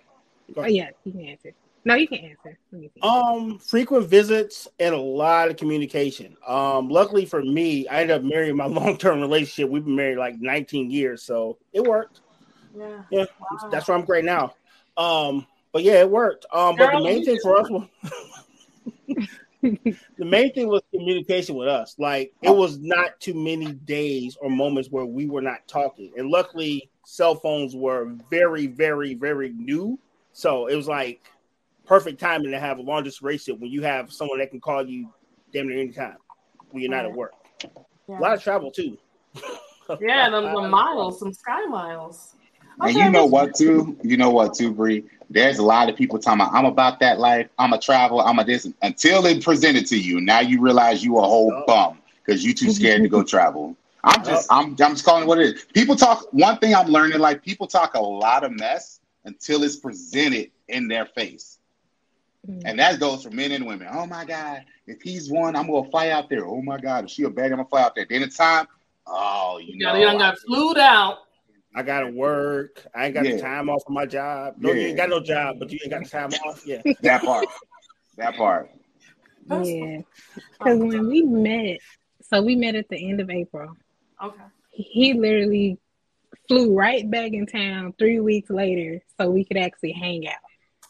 [0.57, 1.53] Oh yeah, you can answer.
[1.85, 2.59] No, you can answer.
[2.73, 3.01] Let me see.
[3.03, 6.37] Um, frequent visits and a lot of communication.
[6.47, 9.71] Um, luckily for me, I ended up marrying my long term relationship.
[9.71, 12.21] We've been married like 19 years, so it worked.
[12.77, 13.03] Yeah.
[13.11, 13.69] Yeah, Wow.
[13.71, 14.55] that's why I'm great now.
[14.97, 16.47] Um, but yeah, it worked.
[16.53, 17.87] Um, but the main thing for us was
[19.63, 21.97] the main thing was communication with us.
[21.99, 26.13] Like it was not too many days or moments where we were not talking.
[26.17, 29.99] And luckily, cell phones were very, very, very new.
[30.33, 31.21] So it was like
[31.87, 34.87] perfect timing to have a long distance relationship when you have someone that can call
[34.87, 35.13] you
[35.53, 36.17] damn near anytime
[36.71, 37.33] when you're not at work.
[38.09, 38.19] Yeah.
[38.19, 38.97] A lot of travel too.
[40.01, 42.35] Yeah, them, the miles, some sky miles.
[42.81, 43.97] And you know what, too?
[44.03, 45.05] You know what, too, Bree?
[45.31, 47.49] There's a lot of people talking about, I'm about that life.
[47.59, 48.21] I'm a travel.
[48.21, 48.67] I'm a this.
[48.83, 50.21] Until it presented to you.
[50.21, 51.65] Now you realize you a whole Oh.
[51.67, 53.77] bum because you too scared to go travel.
[54.05, 55.65] I'm just, I'm, I'm just calling it what it is.
[55.75, 59.77] People talk, one thing I'm learning, like people talk a lot of mess until it's
[59.77, 61.59] presented in their face.
[62.49, 62.63] Mm.
[62.65, 63.89] And that goes for men and women.
[63.91, 66.47] Oh my God, if he's one, I'm gonna fly out there.
[66.47, 68.07] Oh my God, if she a bad, I'm gonna fly out there.
[68.09, 68.67] Then it's time.
[69.07, 71.19] Oh, you You know, got, you got flued out.
[71.79, 72.85] I gotta work.
[72.93, 73.37] I ain't got Yeah.
[73.37, 74.55] the time off of my job.
[74.59, 76.67] No, you ain't got no job, but you ain't got the time off.
[76.67, 76.83] Yeah.
[77.03, 77.47] that part.
[78.17, 78.71] That part.
[79.49, 80.01] Yeah,
[80.59, 81.79] because when we met,
[82.21, 83.77] so we met at the end of April.
[84.23, 84.43] Okay.
[84.71, 85.79] He literally
[86.49, 90.35] flew right back in town three weeks later so we could actually hang out.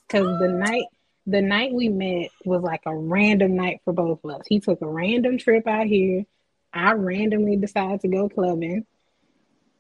[0.07, 0.85] Because the night
[1.27, 4.47] the night we met was like a random night for both of us.
[4.49, 6.25] He took a random trip out here.
[6.73, 8.87] I randomly decided to go clubbing,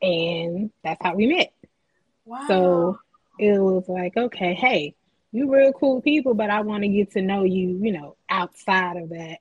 [0.02, 1.52] and that's how we met.
[2.24, 2.44] Wow.
[2.48, 2.98] So
[3.38, 4.94] it was like, okay, hey,
[5.32, 8.96] you real cool people, but I want to get to know you, you know, outside
[8.96, 9.38] of that.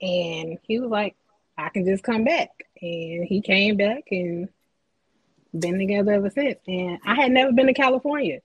[0.00, 1.16] And he was like,
[1.56, 2.50] I can just come back.
[2.80, 4.48] And he came back and
[5.56, 6.58] been together ever since.
[6.66, 8.40] And I had never been to California.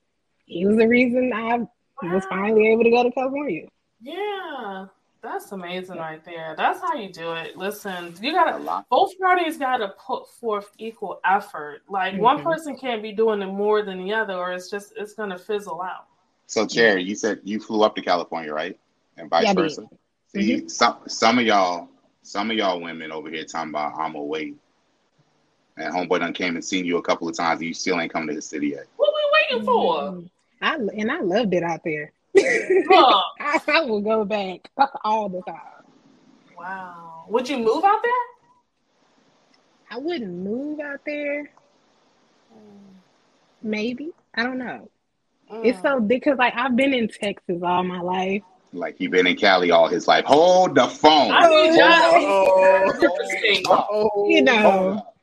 [0.46, 1.68] He was the reason I
[2.04, 3.68] was finally able to go to California.
[4.02, 4.86] Yeah,
[5.28, 6.56] that's amazing right there.
[6.58, 7.58] That's how you do it.
[7.58, 11.82] Listen, you gotta both parties gotta put forth equal effort.
[11.90, 12.44] Like one Mhm.
[12.44, 15.82] person can't be doing it more than the other, or it's just it's gonna fizzle
[15.82, 16.06] out.
[16.48, 18.80] So, Cherry, you said you flew up to California, right?
[19.18, 19.62] And vice Yeah, I did.
[19.62, 19.90] versa.
[20.34, 21.90] See, some some of y'all,
[22.22, 24.54] some of y'all women over here talking about I'm gonna.
[25.80, 28.12] And homeboy done came and seen you a couple of times, and you still ain't
[28.12, 28.88] come to the city yet.
[28.96, 30.02] What we waiting for?
[30.02, 30.30] Mhm.
[30.62, 32.12] I and I loved it out there.
[32.34, 34.70] Look, I, I will go back
[35.04, 35.62] all the time.
[36.58, 37.26] wow.
[37.30, 38.12] Would you move out there?
[39.92, 41.50] I wouldn't move out there.
[43.62, 44.90] Maybe I don't know.
[45.64, 45.82] It's Mm.
[45.82, 48.44] so because like I've been in Texas all my life.
[48.74, 50.26] Like he been in Cali all his life.
[50.26, 51.32] Hold the phone.
[51.32, 52.92] I need y'all Oh.
[52.92, 53.66] to interesting.
[54.30, 54.62] You know.
[54.62, 55.14] Hold up.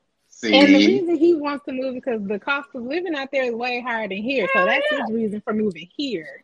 [0.44, 3.54] And the reason he wants to move because the cost of living out there is
[3.54, 4.46] way higher than here.
[4.54, 6.43] So that's his reason for moving here.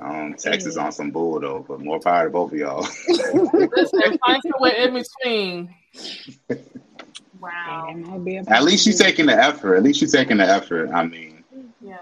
[0.00, 2.86] Um, Texas on some bull though, but more power to both of y'all.
[3.08, 5.74] Listen, find your way in between.
[7.40, 7.86] Wow.
[7.88, 9.04] that might be a At least you possibility.
[9.04, 9.76] taking the effort.
[9.76, 10.90] At least you taking the effort.
[10.92, 11.42] I mean,
[11.80, 11.96] Yeah.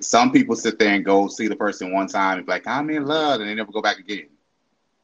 [0.00, 2.88] some people sit there and go see the person one time and be like, I'm
[2.90, 4.28] in love, and they never go back again.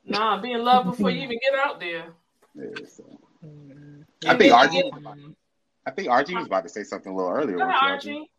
[0.04, 2.06] Nah, be in love before you even get out there.
[2.54, 3.04] Yeah, so.
[3.44, 4.04] Mm.
[4.26, 4.66] I think Yeah.
[4.66, 5.16] RG was about,
[5.86, 7.56] I think RG was about to say something a little earlier.
[7.56, 8.30] Go ahead, wasn't Archie.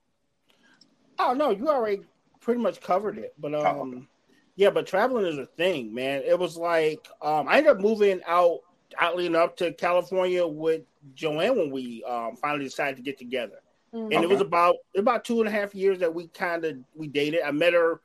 [1.19, 2.01] Oh no, you already
[2.43, 3.33] pretty much covered it.
[3.39, 4.07] But um, Oh, okay.
[4.55, 6.21] yeah, but traveling is a thing, man.
[6.25, 8.59] It was like um, I ended up moving out,
[8.99, 10.81] oddly enough, to California with
[11.15, 13.59] Joanne when we um finally decided to get together.
[13.93, 14.15] Mm.
[14.15, 17.07] And it was about about two and a half years that we kind of we
[17.07, 17.41] dated.
[17.43, 18.01] I met her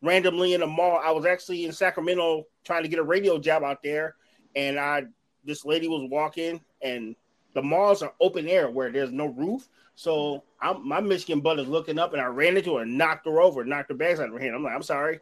[0.00, 1.00] randomly in a mall.
[1.02, 4.16] I was actually in Sacramento trying to get a radio job out there,
[4.56, 5.04] and I
[5.44, 7.16] this lady was walking, and
[7.54, 9.68] the malls are open air where there's no roof.
[9.94, 13.26] So I'm, my Michigan butt is looking up, and I ran into her and knocked
[13.26, 14.54] her over, knocked her bags out of her hand.
[14.54, 15.20] I'm like, I'm sorry.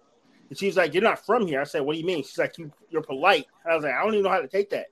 [0.49, 1.61] And she's like, You're not from here.
[1.61, 2.23] I said, What do you mean?
[2.23, 3.47] She's like, you, You're polite.
[3.69, 4.87] I was like, I don't even know how to take that.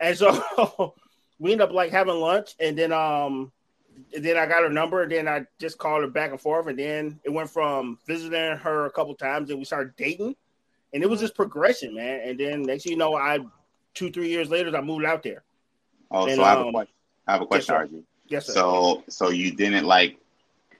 [0.00, 0.94] And so
[1.38, 3.52] we end up like having lunch, and then um,
[4.14, 6.66] and then I got her number, and then I just called her back and forth,
[6.66, 10.36] and then it went from visiting her a couple times, and we started dating,
[10.92, 12.20] and it was just progression, man.
[12.24, 13.40] And then next thing you know, I
[13.94, 15.42] two three years later, I moved out there.
[16.10, 16.94] Oh, And, so I have a um, question.
[17.26, 17.86] I have a question, sir.
[17.86, 18.04] RG.
[18.32, 18.54] Yes, sir.
[18.54, 20.18] So, so you didn't like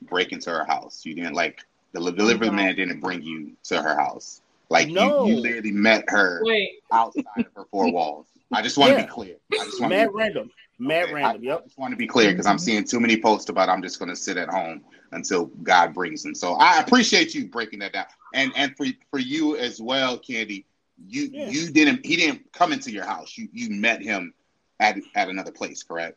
[0.03, 1.05] break into her house.
[1.05, 1.61] You didn't like
[1.93, 2.55] the delivery No.
[2.55, 4.41] man didn't bring you to her house.
[4.71, 5.27] Like No.
[5.27, 8.27] you, you literally met her Wait, outside of her four walls.
[8.53, 9.37] I just want to be clear.
[9.53, 11.43] I just want to be random, mad Okay, random.
[11.43, 11.59] I, Yep.
[11.61, 12.65] I just want to be clear because I'm mm-hmm.
[12.65, 16.23] seeing too many posts about I'm just going to sit at home until God brings
[16.23, 16.35] them.
[16.35, 20.65] So I appreciate you breaking that down, and and for for you as well, Candy.
[21.07, 21.49] You Yeah.
[21.49, 23.37] you didn't he didn't come into your house.
[23.37, 24.33] You you met him
[24.81, 26.17] at at another place, correct?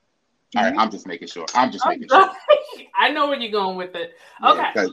[0.55, 1.45] All right, I'm just making sure.
[1.53, 2.29] I'm just making sure.
[2.97, 4.13] I know where you're going with it.
[4.41, 4.87] Yeah,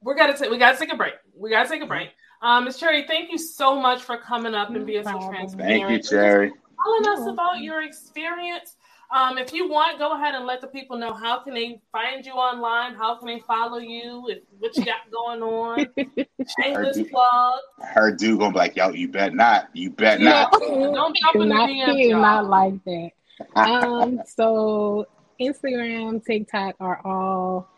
[0.00, 1.14] we're gotta take we gotta take a break.
[1.36, 2.10] We gotta take a break.
[2.40, 5.58] Um, Miss Cherry, thank you so much for coming up and being so transparent.
[5.58, 6.52] Thank you, Cherry.
[6.82, 8.76] Telling us about your experience.
[9.10, 12.24] Um, if you want, go ahead and let the people know how can they find
[12.26, 15.86] you online, how can they follow you, if, what you got going on.
[16.62, 17.60] Shameless plug.
[17.80, 20.52] Her dude gonna be like, yo, you bet not, you bet not.
[20.52, 22.20] Don't jump in the not, DMs, y'all.
[22.20, 23.10] not like that.
[23.54, 25.06] Um, so
[25.40, 27.68] Instagram, TikTok are all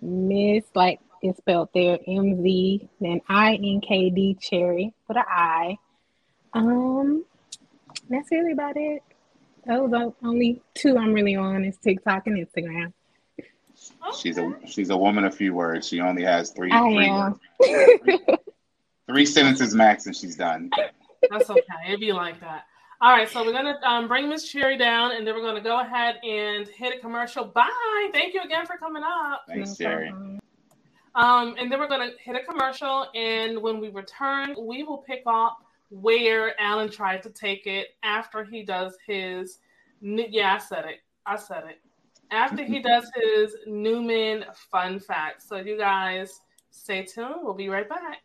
[0.00, 5.24] Miss like it's spelled there M Z then I N K D Cherry with an
[5.28, 5.78] I.
[6.52, 7.24] Um,
[8.10, 9.02] that's really about it.
[9.66, 12.92] Those are only two I'm really on is TikTok and Instagram.
[14.18, 15.86] She's a she's a woman of few words.
[15.86, 18.36] She only has three I three, am.
[19.08, 20.70] three sentences max, and she's done.
[21.30, 21.62] That's okay.
[21.86, 22.64] It'd be like that.
[23.02, 25.80] All right, so we're gonna um, bring Miss Cherry down, and then we're gonna go
[25.80, 27.44] ahead and hit a commercial.
[27.44, 28.10] Bye.
[28.12, 29.42] Thank you again for coming up.
[29.48, 30.10] Thanks, Jerry.
[30.10, 30.40] problem.
[31.16, 35.24] Um, and then we're gonna hit a commercial, and when we return, we will pick
[35.26, 35.58] up
[35.90, 39.58] where Alan tried to take it after he does his.
[40.00, 41.00] Yeah, I said it.
[41.26, 41.80] I said it.
[42.30, 45.42] After he does his Newman fun fact.
[45.42, 46.38] So you guys
[46.70, 47.40] stay tuned.
[47.42, 48.18] We'll be right back.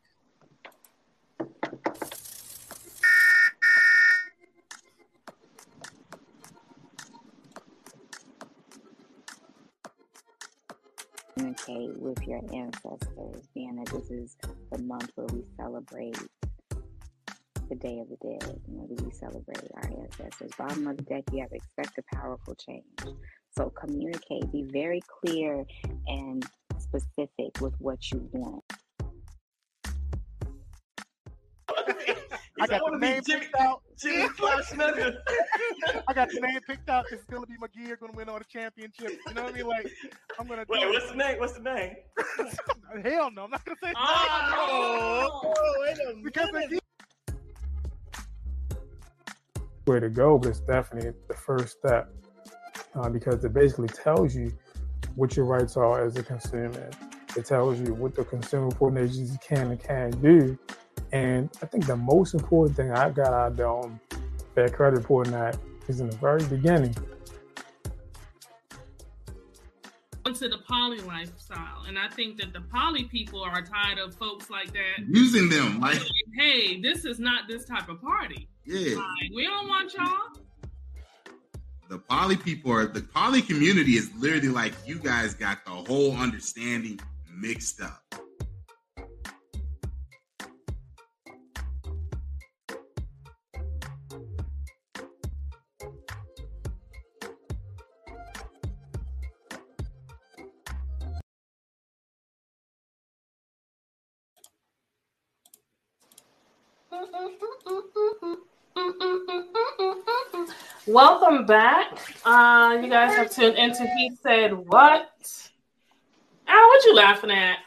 [11.37, 14.37] Communicate with your ancestors, being that this is
[14.71, 16.17] the month where we celebrate
[17.69, 20.51] the Day of the Dead, you know, we celebrate our ancestors.
[20.57, 22.85] Bottom of the deck, you have expect a powerful change.
[23.55, 25.65] So communicate, be very clear
[26.07, 26.45] and
[26.79, 28.63] specific with what you want.
[32.59, 33.81] I got the name picked out.
[33.97, 35.15] Jimmy Flash Nugget.
[36.07, 37.05] I got the name picked out.
[37.11, 39.15] It's gonna be McGee are gonna win all the championships.
[39.27, 39.67] You know what I mean?
[39.67, 39.91] Like
[40.39, 40.65] I'm gonna.
[40.69, 41.39] Wait, do what's the name?
[41.39, 41.95] What's the name?
[43.03, 43.93] Hell no, I'm not gonna say.
[43.95, 46.71] Oh, Oh, wait a because minute.
[46.71, 46.79] McGee
[49.87, 52.09] way to go, but it's definitely the first step
[52.95, 54.51] uh, because it basically tells you
[55.15, 56.89] what your rights are as a consumer.
[57.35, 60.57] It tells you what the consumer reporting agency can and can't do.
[61.11, 63.99] And I think the most important thing I got out of the um,
[64.55, 66.95] Fair Credit Reporting Act is in the very beginning.
[70.25, 71.83] into the poly lifestyle.
[71.87, 75.05] And I think that the poly people are tired of folks like that.
[75.07, 76.01] using them like
[76.37, 78.49] Hey, this is not this type of party.
[78.65, 80.43] yeah Like, we don't want y'all.
[81.89, 86.15] the poly people are the poly community is literally like you guys got the whole
[86.17, 86.99] understanding
[87.33, 88.03] mixed up
[110.97, 111.95] Welcome back.
[112.25, 115.11] Uh, you guys have tuned into He Said What?
[116.47, 117.59] Al, what you laughing at?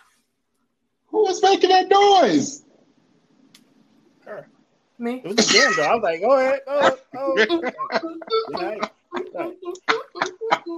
[1.10, 2.64] Who was making that noise?
[4.98, 5.22] Me?
[5.24, 5.82] It was a jam though.
[5.84, 6.98] I was like, go ahead, go ahead.
[7.16, 8.16] Oh.
[8.50, 8.80] Nice.
[9.32, 9.52] Nice.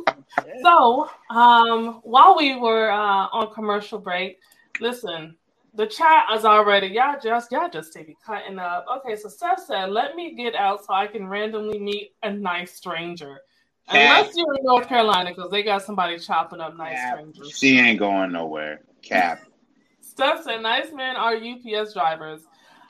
[0.47, 0.55] Yeah.
[0.63, 4.39] So, um, while we were uh, on commercial break,
[4.81, 5.37] listen,
[5.75, 8.87] the chat is already y'all just y'all just take it cutting up.
[8.99, 12.75] Okay, so Steph said, "Let me get out so I can randomly meet a nice
[12.75, 13.41] stranger."
[13.89, 17.15] Unless you're in North Carolina, because they got somebody chopping up nice Cap.
[17.15, 17.59] strangers.
[17.59, 18.83] She ain't going nowhere.
[19.03, 19.43] Cap.
[20.01, 22.43] Steph said, "Nice men are UPS drivers."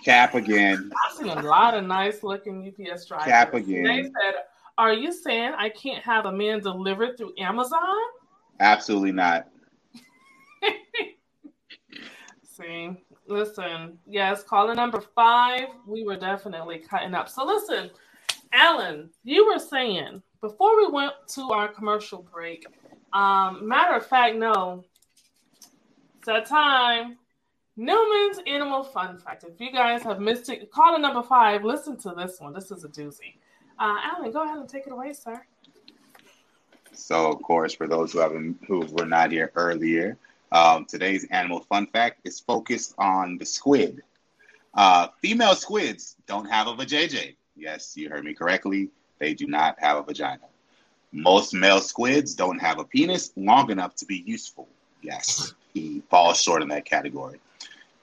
[0.04, 0.90] Cap again.
[1.06, 3.26] I've seen a lot of nice looking UPS drivers.
[3.26, 3.84] Cap again.
[3.84, 4.34] They said,
[4.76, 7.80] "Are you saying I can't have a man delivered through Amazon?"
[8.58, 9.48] Absolutely not.
[13.26, 17.28] Listen, yes, caller number five, we were definitely cutting up.
[17.28, 17.90] So listen,
[18.52, 22.66] Alan, you were saying before we went to our commercial break.
[23.12, 24.84] Um, matter of fact, no,
[26.18, 27.18] it's that time.
[27.76, 29.44] Newman's Animal Fun Fact.
[29.44, 32.52] If you guys have missed it, caller number five, listen to this one.
[32.52, 33.36] This is a doozy.
[33.78, 35.42] Uh, Alan, go ahead and take it away, sir.
[36.92, 40.18] So, of course, for those who haven't who were not here earlier,
[40.52, 44.02] um, today's animal fun fact is focused on the squid.
[44.74, 47.34] Uh, female squids don't have a vajayjay.
[47.56, 48.90] Yes, you heard me correctly.
[49.18, 50.46] They do not have a vagina.
[51.10, 54.68] Most male squids don't have a penis long enough to be useful.
[55.02, 57.38] Yes, he falls short in that category.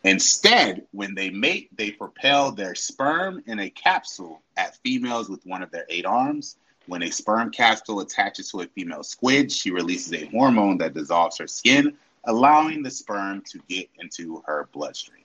[0.03, 5.61] Instead, when they mate, they propel their sperm in a capsule at females with one
[5.61, 6.55] of their eight arms.
[6.87, 11.37] When a sperm capsule attaches to a female squid, she releases a hormone that dissolves
[11.37, 11.97] her skin,
[12.29, 15.23] allowing the sperm to get into her bloodstream.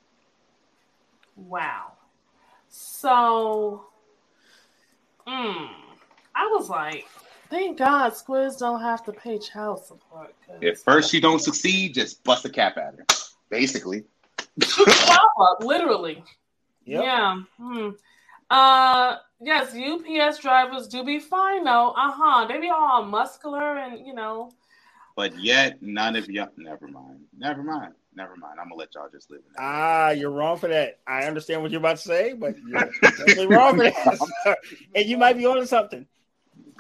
[1.36, 1.92] Wow.
[2.68, 3.84] So,
[5.26, 5.68] mm,
[6.34, 7.06] I was like,
[7.50, 10.34] thank God squids don't have to pay child support.
[10.62, 13.06] If first you don't succeed, just bust a cap at her.
[13.50, 14.04] Basically.
[15.36, 16.22] Wow, literally.
[16.84, 17.02] Yep.
[17.02, 17.40] Yeah.
[17.58, 17.90] Hmm.
[18.48, 21.90] Uh, yes, UPS drivers do be fine though.
[21.90, 22.46] Uh huh.
[22.46, 24.52] They be all muscular and you know.
[25.16, 27.20] But yet none of y'all never mind.
[27.36, 27.94] Never mind.
[28.16, 28.58] Never mind.
[28.60, 29.62] I'm gonna let y'all just live in that.
[29.62, 31.00] Ah, you're wrong for that.
[31.06, 34.58] I understand what you're about to say, but you're wrong for that.
[34.94, 36.06] and you might be onto something.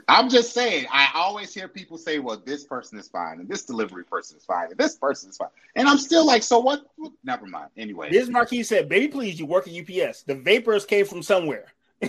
[0.08, 3.64] I'm just saying, I always hear people say, well, this person is fine, and this
[3.64, 5.48] delivery person is fine, and this person is fine.
[5.76, 6.84] And I'm still like, so what?
[7.24, 7.70] Never mind.
[7.76, 8.10] Anyway.
[8.10, 10.22] This Marquis said, "Baby, please, you work at UPS.
[10.22, 11.66] The vapors came from somewhere."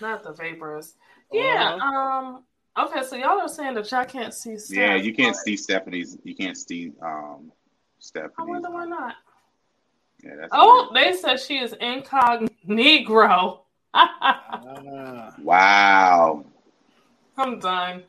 [0.00, 0.94] Not the vapors.
[1.32, 1.78] Yeah.
[1.82, 2.44] Um.
[2.80, 4.56] Okay, so y'all are saying that y'all can't see.
[4.56, 6.16] Steph, yeah, you can't but see Stephanie's.
[6.24, 7.52] You can't see um
[7.98, 8.32] Stephanie.
[8.38, 9.16] I wonder why not.
[10.24, 13.64] Yeah, that's Oh, they said she is incognito.
[13.92, 15.34] Ah.
[15.42, 16.44] wow.
[17.36, 18.04] I'm done.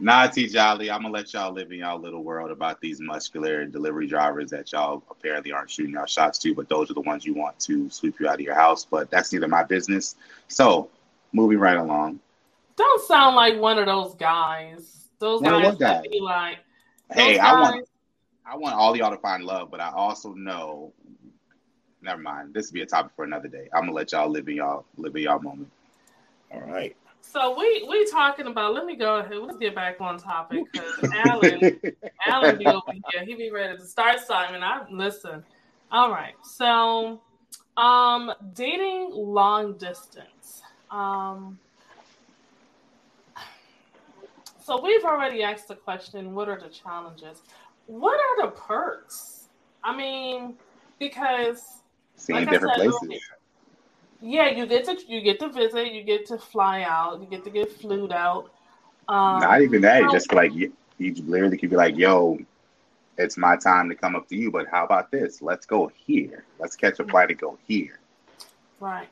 [0.00, 3.64] Nah, T Jolly, I'm gonna let y'all live in y'all little world about these muscular
[3.64, 7.24] delivery drivers that y'all apparently aren't shooting y'all shots to, but those are the ones
[7.24, 8.84] you want to sweep you out of your house.
[8.84, 10.14] But that's neither my business.
[10.46, 10.88] So,
[11.32, 12.20] moving right along.
[12.78, 15.08] Don't sound like one of those guys.
[15.18, 16.10] Those One guys what that guys?
[16.12, 16.58] be like.
[17.12, 17.88] Hey, those I want
[18.46, 20.92] I want all y'all to find love, but I also know.
[22.00, 22.54] Never mind.
[22.54, 23.68] This will be a topic for another day.
[23.74, 25.68] I'm gonna let y'all live in y'all live in y'all moment.
[26.54, 26.96] All right.
[27.20, 28.74] So we we talking about.
[28.74, 29.36] Let me go ahead.
[29.36, 31.80] Let's get back on topic because Alan,
[32.26, 33.24] Alan be over here.
[33.24, 34.62] He be ready to start Simon.
[34.62, 35.42] I listen.
[35.90, 36.34] All right.
[36.44, 37.20] So,
[37.76, 40.62] um, dating long distance.
[40.92, 41.58] Um,
[44.68, 47.40] so we've already asked the question: What are the challenges?
[47.86, 49.48] What are the perks?
[49.82, 50.56] I mean,
[50.98, 51.82] because
[52.16, 53.22] Seeing Like different said places.
[54.20, 57.44] yeah, you get to you get to visit, you get to fly out, you get
[57.44, 58.50] to get flued out.
[59.08, 60.10] Um, Not even that.
[60.10, 62.38] Just like you, you literally could be like, "Yo,
[63.16, 65.40] it's my time to come up to you." But how about this?
[65.40, 66.44] Let's go here.
[66.58, 68.00] Let's catch a flight and go here.
[68.80, 69.08] Right.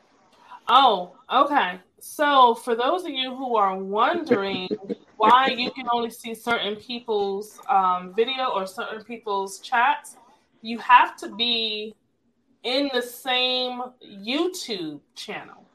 [0.67, 1.79] Oh, okay.
[1.99, 4.69] So, for those of you who are wondering
[5.17, 10.17] why you can only see certain people's um, video or certain people's chats,
[10.61, 11.95] you have to be
[12.63, 15.65] in the same YouTube channel.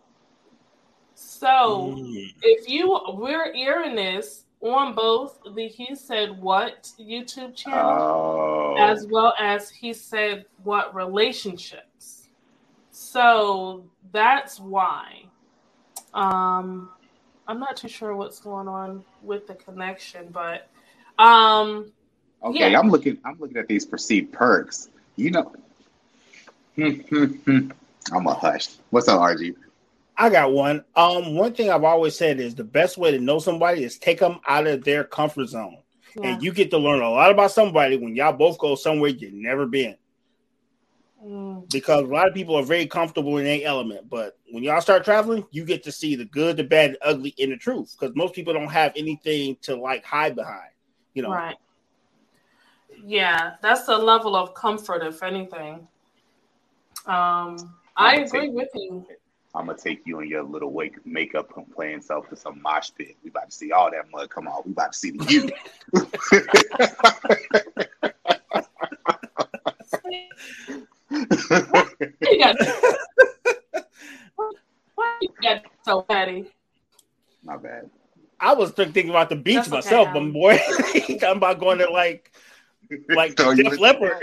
[1.14, 1.96] So,
[2.42, 9.06] if you we're airing this on both the He Said What YouTube channel Oh, as
[9.10, 12.28] well as He Said What relationships.
[12.90, 15.24] So that's why.
[16.14, 16.90] Um,
[17.48, 20.68] I'm not too sure what's going on with the connection, but
[21.18, 21.92] um,
[22.42, 22.70] okay.
[22.70, 22.78] yeah.
[22.78, 23.18] I'm looking.
[23.24, 24.88] I'm looking at these perceived perks.
[25.16, 25.52] You know.
[26.76, 28.68] I'm a hush.
[28.90, 29.54] What's up, RG?
[30.16, 30.84] I got one.
[30.96, 34.20] Um, one thing I've always said is the best way to know somebody is take
[34.20, 35.78] them out of their comfort zone,
[36.16, 36.28] yeah.
[36.28, 39.32] and you get to learn a lot about somebody when y'all both go somewhere you've
[39.32, 39.96] never been.
[41.22, 44.80] Mm, Because a lot of people are very comfortable in their element, but when y'all
[44.80, 47.96] start traveling, you get to see the good, the bad, the ugly, and the truth.
[47.98, 50.70] Because most people don't have anything to like hide behind.
[51.14, 51.56] You know, Right.
[53.04, 55.86] Yeah, that's the level of comfort, if anything.
[57.06, 59.06] Um, I agree take- with you.
[59.54, 62.90] I'm gonna take you and your little wake makeup and playing self to some mosh
[62.96, 63.16] pit.
[63.22, 64.64] We about to see all that mud come off.
[64.64, 65.52] We about to see the
[67.70, 67.84] you.
[71.30, 72.56] You got,
[74.94, 76.46] why you got so petty?
[77.42, 77.90] My bad.
[78.40, 80.32] I was thinking about the beach That's myself, Alan.
[80.32, 80.58] but boy,
[80.92, 82.32] he talking about going to like
[83.08, 84.16] like Throw you Def in- Leppard.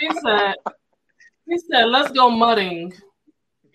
[0.00, 0.54] He said,
[1.46, 2.92] he said, let's go mudding.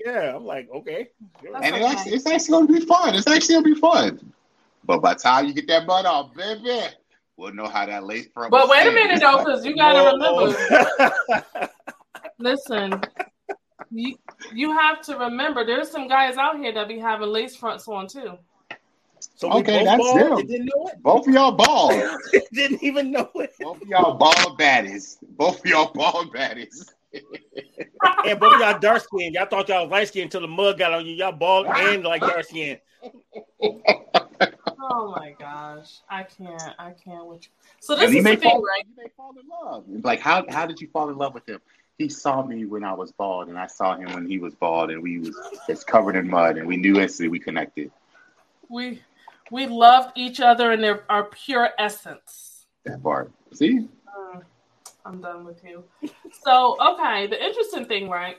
[0.06, 1.10] yeah, I'm like, okay.
[1.42, 1.52] sure.
[1.54, 1.92] That's and it okay.
[1.92, 3.16] actually, it's actually gonna be fun.
[3.16, 4.34] It's actually gonna be fun.
[4.86, 6.82] But by the time you get that mud off, baby,
[7.38, 8.52] we'll know how that lace front.
[8.52, 11.70] But wait a minute though, because you gotta remember.
[12.40, 13.02] Listen,
[13.92, 14.16] you
[14.54, 15.66] you have to remember.
[15.66, 18.38] There's some guys out here that be having lace fronts on too.
[19.36, 20.48] so Okay, that's bald them.
[20.48, 21.02] didn't know it.
[21.04, 21.94] Both of y'all bald.
[22.54, 23.54] didn't even know it.
[23.60, 25.18] Both of y'all bald baddies.
[25.38, 26.90] Both of y'all bald baddies.
[28.26, 29.34] And both of y'all dark skin.
[29.34, 31.14] Y'all thought y'all was light skin until the mud got on you.
[31.14, 32.80] Y'all bald and like dark skin.
[35.84, 37.50] Gosh, I can't, I can't with you.
[37.82, 38.86] So And this he is may the thing, fall, right?
[38.86, 39.84] he may fall in love.
[40.04, 41.60] Like how how did you fall in love with him?
[41.98, 44.92] He saw me when I was bald, and I saw him when he was bald,
[44.92, 45.36] and we was
[45.68, 47.92] it's covered in mud, and we knew instantly we connected.
[48.70, 49.02] We
[49.52, 52.66] We loved each other in their our pure essence.
[52.86, 53.32] That part.
[53.54, 53.88] See?
[54.18, 54.42] Mm,
[55.06, 55.84] I'm done with you.
[56.44, 58.38] So, okay, the interesting thing, right?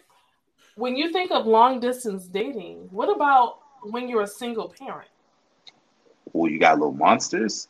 [0.77, 5.09] When you think of long distance dating, what about when you're a single parent?
[6.35, 7.69] Well, you got little monsters.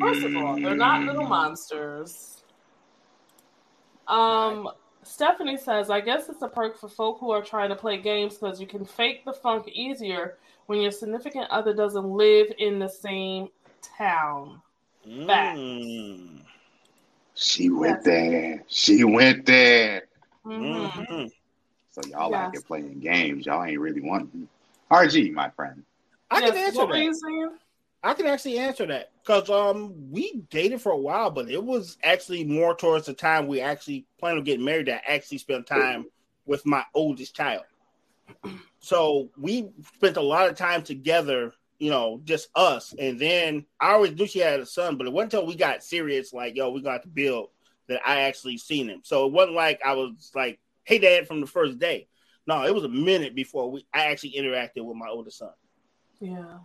[0.00, 1.28] First of all, they're not little Mm.
[1.28, 2.42] monsters.
[4.08, 4.70] Um,
[5.02, 8.38] Stephanie says, I guess it's a perk for folk who are trying to play games
[8.38, 12.88] because you can fake the funk easier when your significant other doesn't live in the
[12.88, 13.48] same
[13.82, 14.60] town.
[15.26, 15.58] Facts.
[15.58, 16.40] Mm.
[17.34, 18.64] She went there.
[18.66, 20.06] She went there.
[20.44, 20.90] Mhm.
[20.92, 21.32] Mhm.
[21.90, 22.52] So y'all out Yes.
[22.52, 23.46] here playing games.
[23.46, 24.48] Y'all ain't really wanting.
[24.90, 25.84] RG, my friend.
[26.30, 26.94] I can answer that.
[28.02, 31.98] I can actually answer that because um we dated for a while, but it was
[32.02, 35.66] actually more towards the time we actually planned on getting married that I actually spent
[35.66, 36.06] time
[36.46, 37.64] with my oldest child.
[38.82, 42.94] So we spent a lot of time together, you know, just us.
[42.98, 45.84] And then I always knew she had a son, but it wasn't until we got
[45.84, 47.50] serious, like, yo, we got to build
[47.88, 49.00] that I actually seen him.
[49.04, 52.08] So it wasn't like I was like, hey dad from the first day.
[52.46, 55.50] No, it was a minute before we I actually interacted with my oldest son.
[56.20, 56.58] Yeah.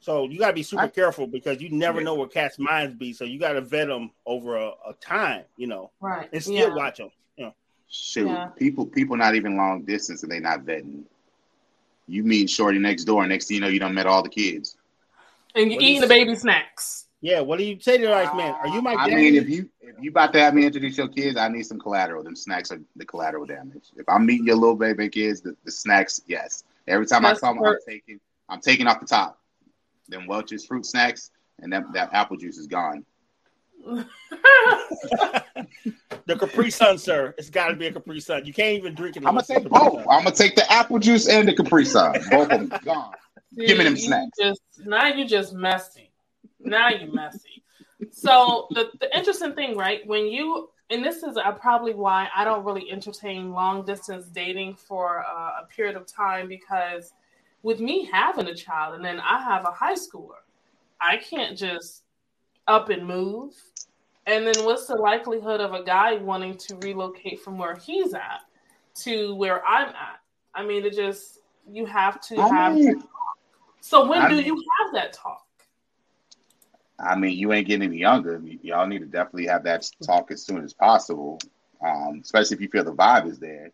[0.00, 2.04] So you gotta be super I- careful because you never Yeah.
[2.06, 3.12] know where cats' minds be.
[3.12, 6.28] So you gotta vet them over a, a time, you know, Right.
[6.32, 6.74] and still yeah.
[6.74, 7.10] watch them.
[7.36, 7.54] You know,
[7.88, 8.46] Shoot, Yeah.
[8.56, 11.04] people people not even long distance and they not vetting.
[12.08, 14.76] You meet Shorty next door, next thing you know, you don't met all the kids.
[15.54, 17.06] And you're What you eating the baby snacks.
[17.20, 17.40] yeah.
[17.40, 18.54] What do you say to the right man?
[18.54, 19.30] Are you my I daddy?
[19.30, 21.78] mean, if you if you about to have me introduce your kids, I need some
[21.78, 22.24] collateral.
[22.24, 23.84] Them snacks are the collateral damage.
[23.96, 26.64] If I'm meeting your little baby kids, the, the snacks, yes.
[26.88, 28.18] Every time That's I come, I'm per- taking
[28.52, 29.38] I'm taking off the top.
[30.08, 31.30] Them Welch's fruit snacks
[31.60, 33.06] and that that apple juice is gone.
[33.84, 34.04] the
[36.38, 37.34] Capri Sun, sir.
[37.38, 38.44] It's got to be a Capri Sun.
[38.44, 39.24] You can't even drink it.
[39.26, 39.94] I'm gonna take both.
[39.94, 40.06] Sun.
[40.10, 42.12] I'm gonna take the apple juice and the Capri Sun.
[42.30, 43.14] Both of them gone.
[43.56, 44.38] Give me them you snacks.
[44.38, 46.10] Just now you're just messy.
[46.60, 47.64] Now you're messy.
[48.10, 50.06] So the, the interesting thing, right?
[50.06, 54.74] When you and this is uh, probably why I don't really entertain long distance dating
[54.74, 57.12] for uh, a period of time because
[57.62, 60.40] with me having a child and then I have a high schooler,
[61.00, 62.02] I can't just
[62.66, 63.54] up and move.
[64.26, 68.40] And then what's the likelihood of a guy wanting to relocate from where he's at
[69.02, 70.20] to where I'm at?
[70.54, 71.40] I mean, it just
[71.70, 73.02] you have to I have mean,
[73.80, 75.44] so when I do mean- you have that talk?
[77.00, 78.40] I mean, you ain't getting any younger.
[78.62, 81.40] Y'all need to definitely have that talk as soon as possible,
[81.84, 83.72] um, especially if you feel the vibe is there.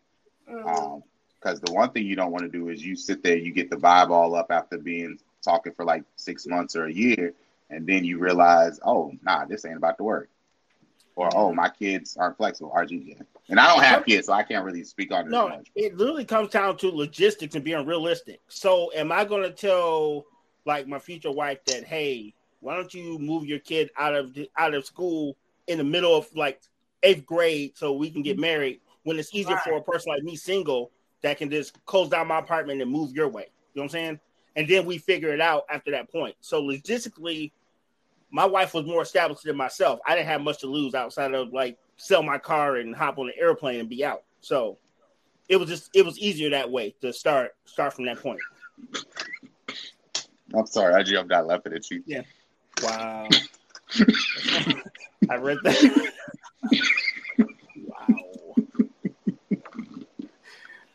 [0.51, 1.03] Mm,
[1.41, 3.69] Because the one thing you don't want to do is you sit there, you get
[3.69, 7.33] the vibe all up after being talking for like six months or a year,
[7.69, 10.29] and then you realize, oh, nah, this ain't about to work.
[11.15, 12.71] Or, oh, my kids aren't flexible.
[12.75, 13.23] RG, yeah.
[13.49, 15.67] And I don't have kids, so I can't really speak on it No, much.
[15.75, 18.39] it literally comes down to logistics and being realistic.
[18.47, 20.25] So, am I going to tell
[20.65, 24.49] like my future wife that, hey, why don't you move your kid out of the,
[24.57, 25.35] out of school
[25.67, 26.61] in the middle of like
[27.03, 28.79] eighth grade so we can get married?
[29.03, 30.91] When it's easier for a person like me, single,
[31.21, 33.47] that can just close down my apartment and move your way.
[33.73, 34.19] You know what I'm saying?
[34.55, 36.35] And then we figure it out after that point.
[36.41, 37.51] So logistically,
[38.31, 39.99] my wife was more established than myself.
[40.07, 43.27] I didn't have much to lose outside of like sell my car and hop on
[43.27, 44.23] an airplane and be out.
[44.41, 44.77] So
[45.47, 48.39] it was just it was easier that way to start start from that point.
[50.53, 52.03] I'm sorry, RG, I've got laughing at you.
[52.05, 52.21] Yeah.
[52.81, 53.27] Wow.
[55.29, 56.11] I read that.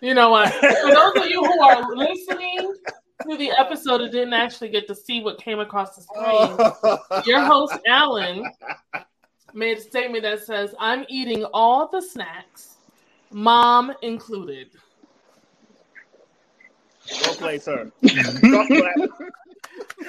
[0.05, 0.53] You know what?
[0.53, 2.75] For those of you who are listening
[3.27, 7.43] to the episode and didn't actually get to see what came across the screen, your
[7.43, 8.45] host Alan
[9.55, 12.75] made a statement that says, "I'm eating all the snacks,
[13.31, 14.73] mom included."
[17.23, 17.91] Well played, sir.
[18.43, 18.95] Golf clap.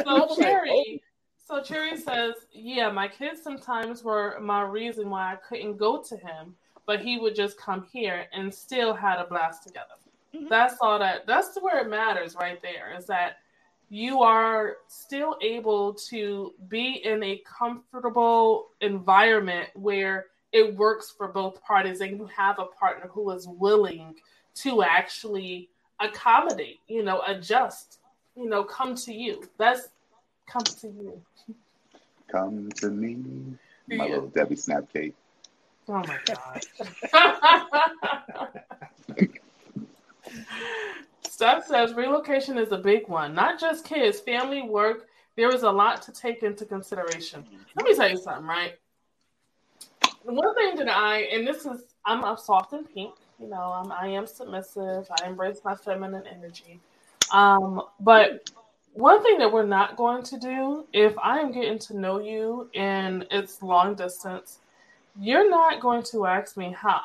[0.03, 0.41] So Okay.
[0.41, 1.03] Cherry,
[1.47, 6.17] so Cherry says, "Yeah, my kids sometimes were my reason why I couldn't go to
[6.17, 9.95] him, but he would just come here and still had a blast together."
[10.33, 10.49] Mhm.
[10.49, 11.25] That's all that.
[11.25, 12.93] That's where it matters, right there.
[12.97, 13.38] Is that
[13.89, 21.61] you are still able to be in a comfortable environment where it works for both
[21.61, 24.15] parties, and you have a partner who is willing
[24.55, 25.69] to actually
[25.99, 27.99] accommodate, you know, adjust,
[28.36, 29.47] you know, come to you.
[29.57, 29.89] That's
[30.45, 31.21] come to you.
[32.27, 33.15] Come to me,
[33.88, 34.15] my Yeah.
[34.15, 35.15] little Debbie Snack Cake.
[35.88, 36.65] Oh my god.
[41.29, 43.33] Steph says relocation is a big one.
[43.36, 45.07] Not just kids, family, work.
[45.36, 47.45] There is a lot to take into consideration.
[47.75, 48.73] Let me tell you something, right?
[50.23, 53.15] One thing that I, and this is, I'm a soft and pink.
[53.39, 55.07] You know, I'm, I am submissive.
[55.21, 56.79] I embrace my feminine energy.
[57.31, 58.49] Um, but
[58.93, 62.69] one thing that we're not going to do if I am getting to know you
[62.73, 64.59] and it's long distance,
[65.20, 67.01] you're not going to ask me how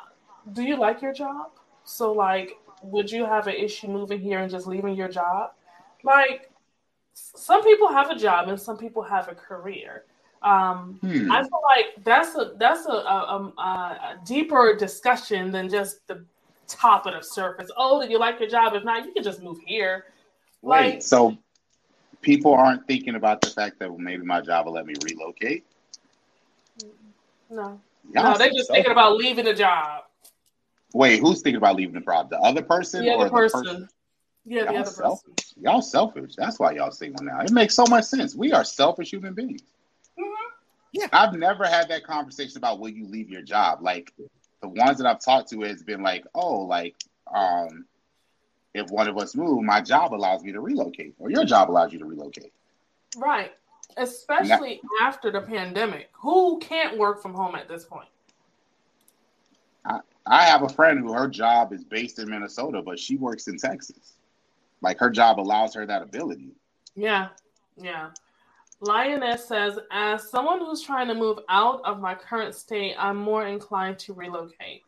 [0.52, 1.50] do you like your job?
[1.84, 5.52] So like would you have an issue moving here and just leaving your job?
[6.02, 6.50] Like
[7.14, 10.04] some people have a job and some people have a career.
[10.42, 11.30] Um, Hmm.
[11.30, 16.24] I feel like that's a that's a, a, a, a deeper discussion than just the
[16.66, 17.70] top of the surface.
[17.76, 18.74] Oh, do you like your job?
[18.74, 20.06] If not, you can just move here.
[20.62, 21.36] Wait, Like, so
[22.22, 25.66] people aren't thinking about the fact that maybe my job will let me relocate?
[27.50, 27.80] no,
[28.12, 30.04] Y'all no, they're so just thinking about leaving the job.
[30.92, 32.30] Wait, who's thinking about leaving the job?
[32.30, 33.60] The other person The or other the person.
[33.64, 33.88] person?
[34.44, 35.34] Yeah, the Y'all other selfish.
[35.36, 35.62] person.
[35.62, 36.34] Y'all selfish.
[36.36, 37.40] That's why y'all single now.
[37.40, 38.34] It makes so much sense.
[38.34, 39.62] We are selfish human beings.
[40.18, 40.24] Mhm.
[40.92, 41.06] Yeah.
[41.12, 43.80] I've never had that conversation about will you leave your job.
[43.82, 44.12] Like
[44.60, 46.96] the ones that I've talked to has been like, oh, like
[47.32, 47.86] um,
[48.74, 51.92] if one of us move, my job allows me to relocate, or your job allows
[51.92, 52.52] you to relocate.
[53.16, 53.52] Right.
[53.96, 56.10] Especially after the pandemic.
[56.12, 58.08] Who can't work from home at this point?
[60.26, 63.56] I have a friend who her job is based in Minnesota, but she works in
[63.56, 64.14] Texas.
[64.82, 66.52] Like her job allows her that ability.
[66.94, 67.28] Yeah,
[67.76, 68.10] yeah.
[68.80, 73.46] Lioness says, as someone who's trying to move out of my current state, I'm more
[73.46, 74.82] inclined to relocate.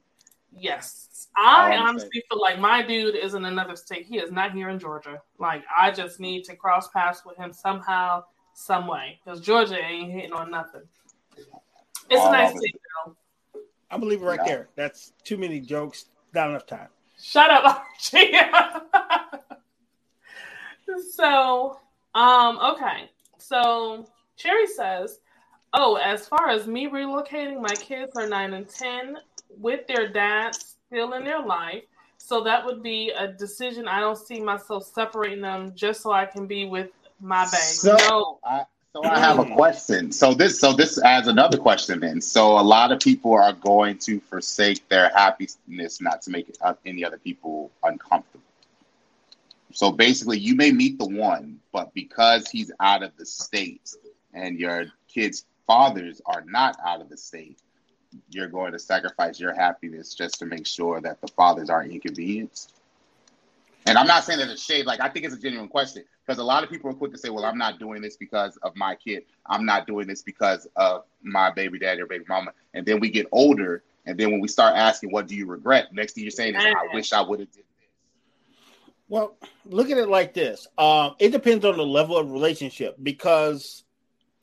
[0.55, 1.28] Yes.
[1.36, 4.07] I I honestly feel like my dude is in another state.
[4.07, 5.20] He is not here in Georgia.
[5.38, 8.24] Like, I just need to cross paths with him somehow,
[8.55, 9.18] some way.
[9.24, 10.82] Because Georgia ain't hitting on nothing.
[12.11, 12.61] It's a nice of it.
[12.61, 12.76] state,
[13.07, 13.16] though.
[13.90, 14.48] I'm gonna leave it right Yeah.
[14.53, 14.68] there.
[14.76, 16.07] That's too many jokes.
[16.34, 16.88] Not enough time.
[17.20, 17.64] Shut up,
[18.14, 18.32] Archie.
[21.14, 21.78] so,
[22.14, 23.11] um, okay.
[23.38, 25.20] So Cherry says,
[25.74, 29.16] Oh, as far as me relocating, my kids are nine and ten
[29.48, 31.84] with their dads still in their life.
[32.18, 33.88] So that would be a decision.
[33.88, 36.90] I don't see myself separating them just so I can be with
[37.23, 37.57] my baby.
[37.57, 38.39] So, no.
[38.45, 40.12] I, so I have a question.
[40.12, 42.01] So this, so this adds another question.
[42.01, 46.55] Then, so a lot of people are going to forsake their happiness not to make
[46.61, 48.45] uh, any other people uncomfortable.
[49.73, 53.95] So basically, you may meet the one, but because he's out of the state
[54.35, 57.59] and your kids' fathers are not out of the state,
[58.29, 62.75] you're going to sacrifice your happiness just to make sure that the fathers aren't inconvenienced.
[63.87, 64.87] And I'm not saying that it's shade.
[64.87, 67.18] Like I think it's a genuine question because a lot of people are quick to
[67.18, 69.24] say, "Well, I'm not doing this because of my kid.
[69.47, 73.11] I'm not doing this because of my baby daddy or baby mama." And then we
[73.11, 76.30] get older, and then when we start asking, "What do you regret?" Next thing you're
[76.30, 77.89] saying is, "I wish I would have did this."
[79.09, 80.66] Well, look at it like this.
[80.78, 83.85] Um, it depends on the level of relationship because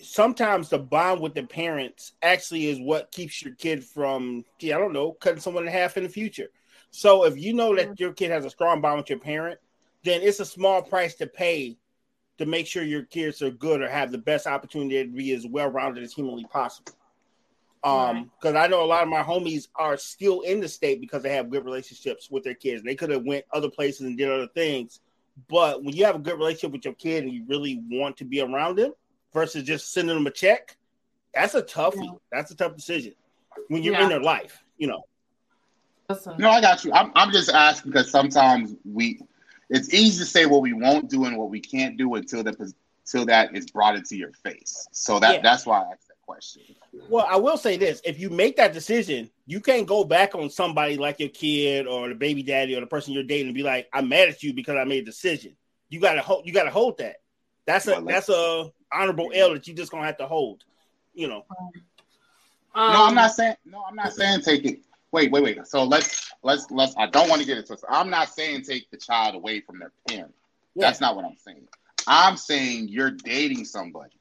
[0.02, 4.80] sometimes the bond with the parents actually is what keeps your kid from, yeah, I
[4.80, 6.50] don't know, cutting someone in half in the future.
[6.92, 9.60] So if you know that your kid has a strong bond with your parent,
[10.04, 11.78] then it's a small price to pay
[12.38, 15.46] to make sure your kids are good or have the best opportunity to be as
[15.46, 16.94] well rounded as humanly possible.
[17.84, 21.24] Um, because I know a lot of my homies are still in the state because
[21.24, 22.84] they have good relationships with their kids.
[22.84, 25.00] They could have went other places and did other things,
[25.50, 28.26] but when you have a good relationship with your kid and you really want to
[28.26, 28.94] be around them
[29.34, 30.76] versus just sending them a check,
[31.34, 32.04] that's a toughie.
[32.04, 32.12] Yeah.
[32.32, 33.14] That's a tough decision
[33.70, 34.04] when you're Yeah.
[34.04, 34.64] in their life.
[34.78, 35.04] You know,
[36.10, 36.36] Listen.
[36.40, 36.92] No, I got you.
[36.92, 39.22] I'm, I'm just asking because sometimes we,
[39.70, 42.74] it's easy to say what we won't do and what we can't do until the
[43.06, 44.88] until that is brought into your face.
[44.92, 45.42] So that Yeah.
[45.42, 46.64] that's why I asked that question.
[47.10, 50.50] Well, I will say this: if you make that decision, you can't go back on
[50.50, 53.64] somebody like your kid or the baby daddy or the person you're dating and be
[53.64, 55.56] like, "I'm mad at you because I made a decision."
[55.90, 56.46] You gotta hold.
[56.46, 57.18] You gotta hold that.
[57.66, 60.64] That's a Well, that's a honorable L that you just gonna have to hold.
[61.14, 61.46] You know.
[62.76, 63.56] Um, no, I'm not saying.
[63.66, 64.80] No, I'm not saying take it.
[65.12, 65.68] Wait, wait, wait.
[65.68, 66.96] So let's let's let's.
[66.98, 67.84] I don't want to get into this.
[67.90, 70.34] I'm not saying take the child away from their parent.
[70.76, 71.68] That's not what I'm saying.
[72.08, 74.16] I'm saying you're dating somebody,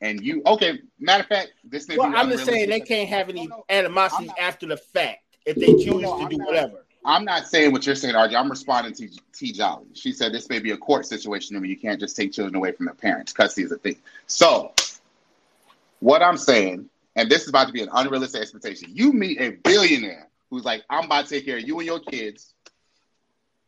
[0.00, 0.80] and you okay.
[0.98, 4.26] Matter of fact, this Well, I'm just saying they can't have any No, no, animosity
[4.26, 6.46] not- after the fact if they choose No, to I'm do not.
[6.48, 6.84] whatever.
[7.04, 8.34] I'm not saying what you're saying, RJ.
[8.34, 9.86] I'm responding to T Jolly.
[9.94, 12.72] She said this may be a court situation where you can't just take children away
[12.72, 13.32] from their parents.
[13.32, 13.96] Custody is a thing.
[14.26, 14.72] So,
[16.00, 18.90] what I'm saying, and this is about to be an unrealistic expectation.
[18.94, 21.98] You meet a billionaire who's like, I'm about to take care of you and your
[21.98, 22.54] kids.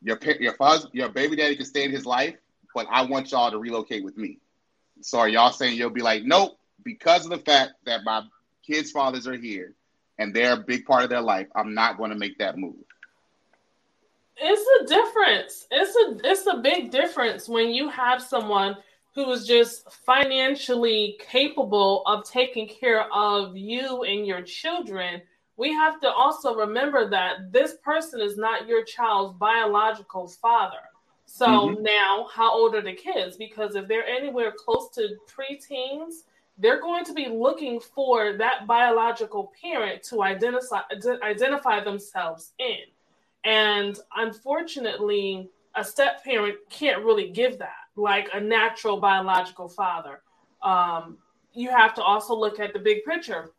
[0.02, 2.36] Your your father, your baby daddy can stay in his life,
[2.74, 4.38] but I want y'all to relocate with me.
[5.02, 8.22] So are y'all saying you'll be like, nope, because of the fact that my
[8.66, 9.74] kids' fathers are here
[10.18, 12.76] and they're a big part of their life, I'm not going to make that move.
[14.36, 15.66] it's a difference.
[15.70, 18.76] It's a it's a big difference when you have someone
[19.14, 25.20] who is just financially capable of taking care of you and your children.
[25.56, 30.78] We have to also remember that this person is not your child's biological father.
[31.26, 31.82] So Mhm.
[31.82, 33.36] now, how old are the kids?
[33.36, 36.24] Because if they're anywhere close to preteens,
[36.58, 40.80] they're going to be looking for that biological parent to identify
[41.22, 42.84] identify themselves in.
[43.44, 50.22] And unfortunately, a step parent can't really give that, like a natural biological father.
[50.62, 51.18] Um,
[51.52, 53.50] you have to also look at the big picture.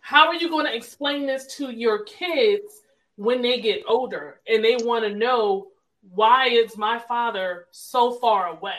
[0.00, 2.82] How are you going to explain this to your kids
[3.16, 5.68] when they get older and they want to know
[6.14, 8.78] why is my father so far away?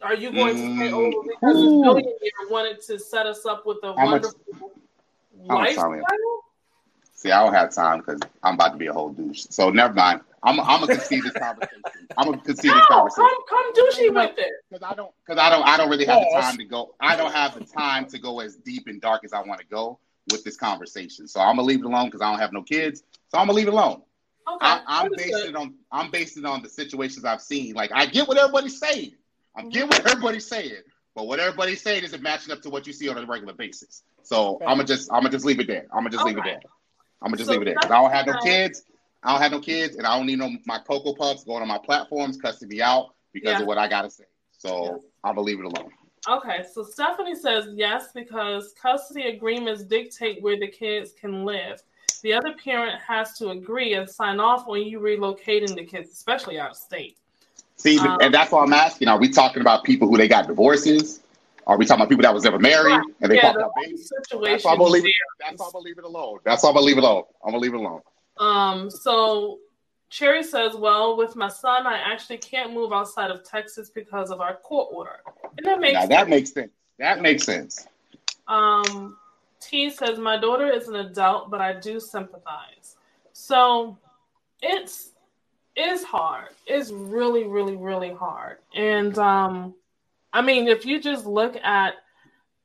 [0.00, 3.66] Are you going to say, Mm, oh, because this billionaire wanted to set us up
[3.66, 4.38] with a How wonderful
[5.46, 6.00] much lifestyle?
[7.14, 9.46] See, I don't have time because I'm about to be a whole douche.
[9.50, 10.20] So never mind.
[10.42, 11.82] I'm I'm gonna concede this conversation.
[12.16, 14.52] I'm gonna concede this No, conversation come, come douchey with it.
[14.70, 16.94] because I don't because I don't I don't really have the time to go.
[17.00, 19.66] I don't have the time to go as deep and dark as I want to
[19.66, 19.98] go
[20.30, 21.26] with this conversation.
[21.26, 23.02] So I'm gonna leave it alone because I don't have no kids.
[23.28, 24.02] So I'm gonna leave it alone.
[24.48, 25.32] Okay, I, I'm understood.
[25.32, 27.74] basing it on I'm basing on the situations I've seen.
[27.74, 29.14] Like I get what everybody's saying.
[29.56, 30.08] I get what mm-hmm.
[30.08, 30.82] everybody's saying,
[31.14, 34.02] but what everybody's saying isn't matching up to what you see on a regular basis.
[34.22, 35.86] So I'm gonna just I'm gonna just leave it there.
[35.92, 36.60] I'm gonna just leave it there.
[37.20, 38.84] I'm gonna just So leave it there I don't have no kids.
[39.22, 41.68] I don't have no kids, and I don't need no my cocoa puffs going on
[41.68, 43.60] my platforms cussing me out because Yeah.
[43.62, 44.24] of what I gotta say.
[44.52, 44.98] So Yes.
[45.24, 45.90] I'm gonna leave it alone.
[46.28, 51.82] Okay, so Stephanie says yes because custody agreements dictate where the kids can live.
[52.22, 56.58] The other parent has to agree and sign off when you relocating the kids, especially
[56.58, 57.16] out of state.
[57.76, 60.48] See, Um, and that's why I'm asking: Are we talking about people who they got
[60.48, 61.20] divorces?
[61.66, 63.02] Are we talking about people that was never married Right.
[63.20, 64.10] and they Yeah, popped the out babies?
[64.28, 65.12] situation That's why I'm gonna leave it.
[65.38, 66.38] That's why I'm gonna leave it alone.
[66.44, 67.24] That's why I'm gonna leave it alone.
[67.44, 68.00] I'm gonna leave it alone.
[68.38, 69.58] Um, so
[70.10, 74.40] Cherry says, Well, with my son, I actually can't move outside of Texas because of
[74.40, 75.20] our court order.
[75.56, 76.10] And that makes Now sense.
[76.10, 76.72] that makes sense.
[76.98, 77.86] That makes sense.
[78.46, 79.16] Um,
[79.60, 82.96] T says, My daughter is an adult, but I do sympathize.
[83.32, 83.98] So
[84.62, 85.12] it's
[85.76, 86.48] it's hard.
[86.66, 88.58] It's really, really, really hard.
[88.74, 89.74] And um,
[90.32, 91.94] I mean, if you just look at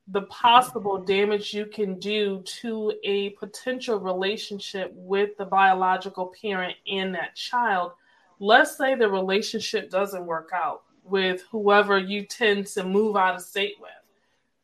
[0.08, 7.14] the possible damage you can do to a potential relationship with the biological parent and
[7.14, 7.92] that child,
[8.38, 13.42] let's say the relationship doesn't work out with whoever you tend to move out of
[13.42, 13.90] state with,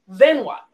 [0.09, 0.65] then what?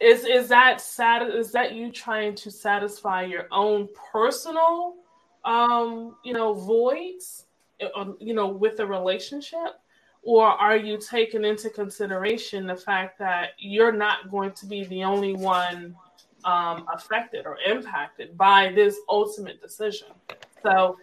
[0.00, 1.22] Is is that sad?
[1.34, 4.96] Is that you trying to satisfy your own personal,
[5.44, 7.46] um, you know, voids,
[7.94, 9.80] uh, you know, with the relationship,
[10.24, 15.04] or are you taking into consideration the fact that you're not going to be the
[15.04, 15.94] only one
[16.44, 20.08] um, affected or impacted by this ultimate decision?
[20.62, 20.96] So,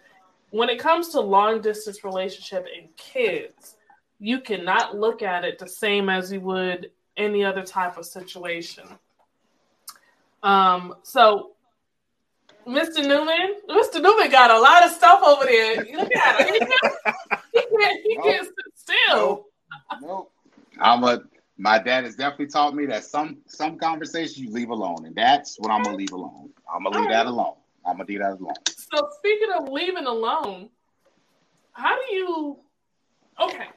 [0.49, 3.76] when it comes to long distance relationship and kids,
[4.19, 8.84] you cannot look at it the same as you would any other type of situation.
[10.43, 11.51] Um, so
[12.67, 13.05] Mr.
[13.05, 14.01] Newman, Mr.
[14.01, 15.78] Newman got a lot of stuff over there.
[15.78, 16.53] Look at him.
[16.53, 16.93] He can't,
[17.53, 19.17] he can't, he can't sit still.
[19.17, 19.53] Nope.
[20.01, 20.32] Nope.
[20.79, 21.21] I'm a.
[21.57, 25.59] My dad has definitely taught me that some some conversations you leave alone, and that's
[25.59, 26.49] what I'm gonna leave alone.
[26.73, 27.55] I'm gonna leave that alone.
[27.86, 28.53] I'm gonna leave that alone.
[28.67, 30.69] So speaking of leaving alone,
[31.73, 32.59] how do you
[33.39, 33.67] okay.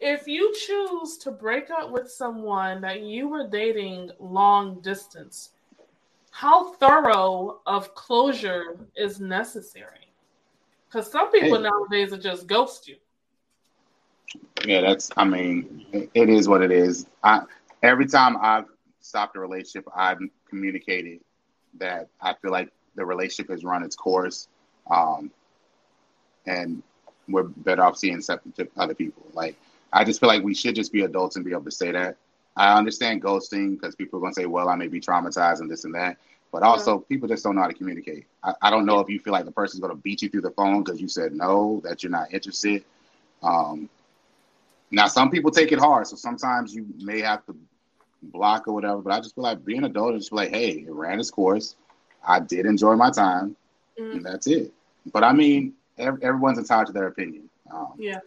[0.00, 5.50] If you choose to break up with someone that you were dating long distance,
[6.32, 10.08] how thorough of closure is necessary?
[10.88, 11.70] Because some people Hey.
[11.70, 12.96] nowadays are just ghost you.
[14.64, 15.10] Yeah, that's.
[15.16, 17.06] I mean, it- is what it is.
[17.22, 17.42] I
[17.82, 18.66] every time I've
[19.00, 20.18] stopped a relationship, I've
[20.48, 21.20] communicated
[21.78, 24.48] that I feel like the relationship has run its course,
[24.90, 25.30] um,
[26.46, 26.82] and
[27.28, 29.24] we're better off seeing separate to other people.
[29.32, 29.56] Like
[29.92, 32.16] I just feel like we should just be adults and be able to say that.
[32.56, 35.70] I understand ghosting because people are going to say, "Well, I may be traumatized and
[35.70, 36.18] this and that,"
[36.52, 38.26] but also people just don't know how to communicate.
[38.44, 40.42] I, I don't know if you feel like the person's going to beat you through
[40.42, 42.84] the phone because you said no, that you're not interested.
[43.42, 43.88] Um,
[44.92, 47.56] now, some people take it hard, so sometimes you may have to
[48.22, 48.98] block or whatever.
[48.98, 51.18] But I just feel like being an adult and just be like, hey, it ran
[51.18, 51.76] its course.
[52.26, 53.56] I did enjoy my time,
[53.98, 54.72] Mm, and that's it.
[55.12, 57.50] But I mean, ev- everyone's entitled to their opinion.
[57.70, 58.20] Um, yeah.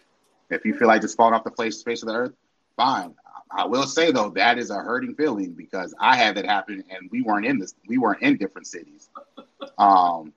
[0.51, 2.34] if you feel like just falling off the face face of the earth,
[2.78, 3.16] fine.
[3.51, 7.09] I will say though, that is a hurting feeling because I had that happen, and
[7.11, 7.74] we weren't in this.
[7.88, 9.09] We weren't in different cities.
[9.78, 10.34] Um,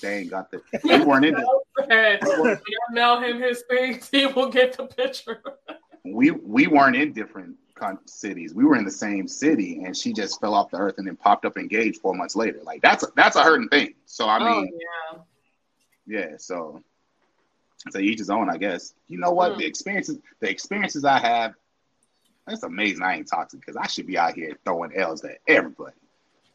[0.00, 0.62] they ain't got the.
[0.82, 1.34] We weren't in.
[1.90, 2.60] Y'all
[2.90, 5.40] mail him his things, he will get the picture.
[6.04, 8.54] We we weren't in different con- cities.
[8.54, 11.16] We were in the same city, and she just fell off the earth and then
[11.16, 12.60] popped up engaged four months later.
[12.62, 13.94] Like that's a, that's a hurting thing.
[14.06, 14.72] So I mean,
[15.12, 15.24] oh,
[16.06, 16.20] yeah.
[16.20, 16.36] yeah.
[16.38, 16.82] So
[17.90, 18.94] so each his own, I guess.
[19.08, 19.52] You know what?
[19.52, 19.58] Mm.
[19.58, 21.54] The experiences the experiences I have.
[22.46, 23.02] that's amazing.
[23.02, 25.96] I ain't toxic because I should be out here throwing L's at everybody.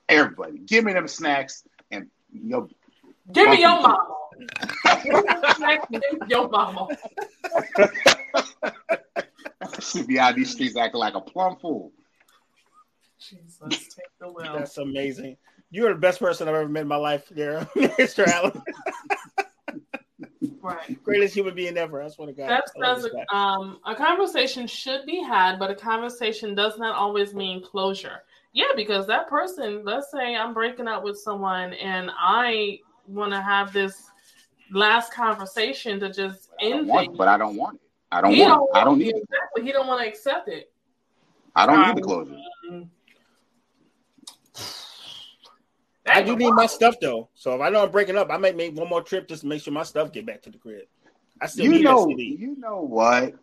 [0.07, 2.69] Everybody, give me them snacks and you know,
[3.31, 4.15] Give me your mama.
[6.27, 6.87] Your mama.
[9.79, 11.91] Should be out these streets acting like a plum fool.
[13.19, 14.53] Jesus, take the will.
[14.53, 15.37] That's amazing.
[15.71, 18.25] You're the best person I've ever met in my life, there, Mr.
[18.27, 18.61] Alan.
[20.61, 21.01] Right.
[21.03, 22.01] Greatest human being ever.
[22.01, 22.49] I swear to God.
[22.49, 26.95] That's I love does um a conversation should be had, but a conversation does not
[26.95, 28.21] always mean closure.
[28.53, 33.41] Yeah, because that person, let's say I'm breaking up with someone and I want to
[33.41, 34.09] have this
[34.71, 37.17] last conversation to just end want, things.
[37.17, 37.88] but I don't want it.
[38.11, 38.81] I don't He want don't.
[38.81, 39.17] I don't need it.
[39.17, 39.23] it.
[39.23, 39.63] Exactly.
[39.63, 40.71] He don't want to accept it.
[41.55, 42.37] I don't need Um, the closure.
[46.07, 47.29] I do need my stuff though.
[47.35, 49.47] So if I know I'm breaking up, I might make one more trip just to
[49.47, 50.83] make sure my stuff get back to the crib.
[51.41, 52.35] I still You need know, that CD.
[52.39, 53.35] you know what?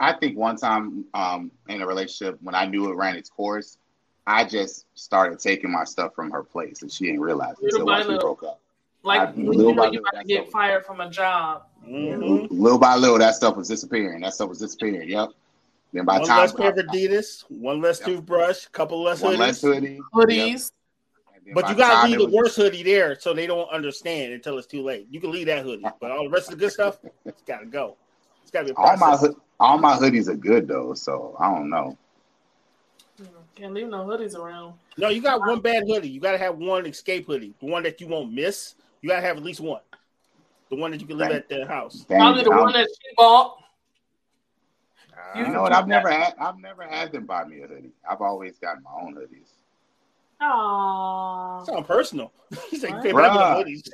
[0.00, 3.78] I think one time um, in a relationship when I knew it ran its course,
[4.26, 8.08] I just started taking my stuff from her place, and she didn't realize it until
[8.08, 8.60] we broke up.
[9.02, 11.64] Like I- when you know you're about to get fired from a job.
[11.86, 12.48] Mhm.
[12.50, 14.20] Little by little, that stuff was disappearing.
[14.22, 15.08] That stuff was disappearing.
[15.08, 15.30] Yep.
[15.92, 18.08] Then by the One time less pair of Adidas, one less Yep.
[18.08, 19.38] toothbrush, couple less one hoodies.
[19.38, 20.72] less hoodie, Hoodies.
[21.46, 21.54] Yep.
[21.54, 24.58] But you gotta time leave the was- worst hoodie there so they don't understand until
[24.58, 25.06] it's too late.
[25.10, 27.66] You can leave that hoodie, but all the rest of the good stuff, it's gotta
[27.66, 27.96] go.
[28.42, 31.54] It's gotta be a All my hood- all my hoodies are good though, so I
[31.54, 31.96] don't know.
[33.54, 34.74] Can't leave no hoodies around.
[34.98, 36.08] No, you got one bad hoodie.
[36.08, 38.74] You gotta have one escape hoodie, the one that you won't miss.
[39.00, 39.80] You gotta have at least one,
[40.70, 42.04] the one that you can leave at the house.
[42.08, 43.58] Dang, Probably the I'm- one that she bought.
[45.34, 45.72] You know what?
[45.72, 46.34] I've never had.
[46.38, 47.92] I've never had them buy me a hoodie.
[48.08, 49.48] I've always got my own hoodies.
[50.42, 51.64] Aww.
[51.66, 52.32] Sound personal.
[52.70, 53.02] He's like, What?
[53.02, 53.64] "Hey, me the Bruh.
[53.64, 53.88] hoodies."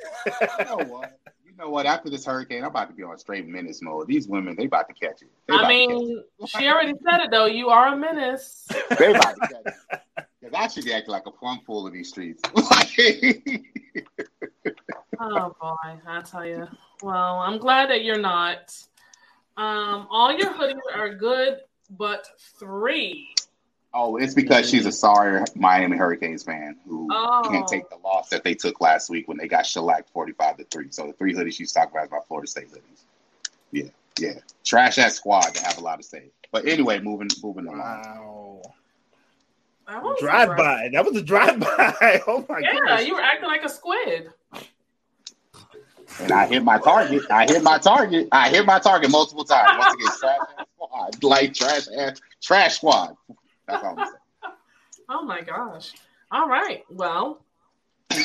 [0.59, 1.19] You know what?
[1.45, 1.85] You know what?
[1.85, 4.07] After this hurricane, I'm about to be on straight menace mode.
[4.07, 5.29] These women, they about to catch it.
[5.47, 7.45] They I about to catch mean, she already said it though.
[7.45, 8.65] You are a menace.
[8.69, 8.85] it.
[8.99, 10.25] They about to catch it.
[10.41, 12.41] Because I should act like a plum fool of these streets.
[15.25, 16.67] Oh boy, I tell you.
[17.01, 18.75] Well, I'm glad that you're not.
[19.55, 21.59] Um, all your hoodies are good,
[21.91, 22.27] but
[22.59, 23.33] three.
[23.93, 27.41] oh, it's because she's a sorry Miami Hurricanes fan who Oh.
[27.49, 30.63] can't take the loss that they took last week when they got shellacked 45 to
[30.65, 30.87] 3.
[30.89, 33.03] So the three hoodies she's talking about is my Florida State hoodies.
[33.71, 34.39] Yeah, yeah.
[34.65, 36.31] Trash ass squad to have a lot to say.
[36.51, 38.61] But anyway, moving moving along.
[39.87, 40.15] Wow.
[40.19, 40.89] Drive by.
[40.93, 42.21] That was a drive by.
[42.27, 42.63] Oh my god.
[42.63, 43.07] Yeah, goodness.
[43.07, 44.29] you were acting like a squid.
[46.19, 47.23] And I hit my target.
[47.29, 48.27] I hit my target.
[48.31, 49.77] I hit my target multiple times.
[49.77, 50.39] Once again, trash
[50.75, 51.23] squad.
[51.23, 53.15] Like trash ass trash squad.
[53.67, 54.17] That's all I'm saying.
[55.09, 55.91] Oh my gosh.
[56.31, 56.83] All right.
[56.89, 57.43] Well,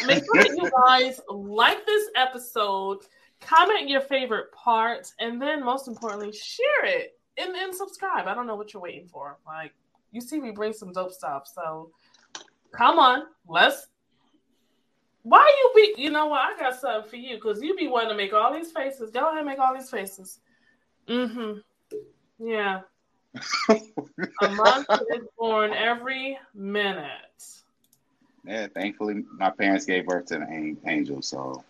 [0.07, 3.01] make sure that you guys like this episode,
[3.41, 8.27] comment your favorite parts, and then most importantly, share it and, and subscribe.
[8.27, 9.39] I don't know what you're waiting for.
[9.47, 9.73] Like,
[10.13, 11.49] you see me bring some dope stuff.
[11.53, 11.91] So
[12.73, 13.89] come on, let's.
[15.29, 16.03] Why you be?
[16.03, 16.41] You know what?
[16.41, 19.11] I got something for you because you be wanting to make all these faces.
[19.11, 20.39] Go ahead, and make all these faces.
[21.07, 21.59] Mm-hmm.
[22.49, 22.81] Yeah.
[24.43, 27.11] A month is born every minute.
[28.47, 31.63] Yeah, thankfully my parents gave birth to an an- angel, so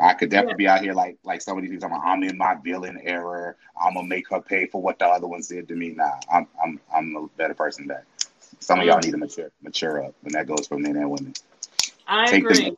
[0.00, 1.90] I could definitely be out here like like some of these people.
[1.92, 3.56] I'm I'm in my villain error.
[3.80, 5.90] I'm gonna make her pay for what the other ones did to me.
[5.90, 8.04] Nah, I'm I'm I'm a better person than that.
[8.58, 11.34] Some of y'all need to mature mature up, and that goes for men and women.
[12.08, 12.64] I Take agree.
[12.64, 12.76] them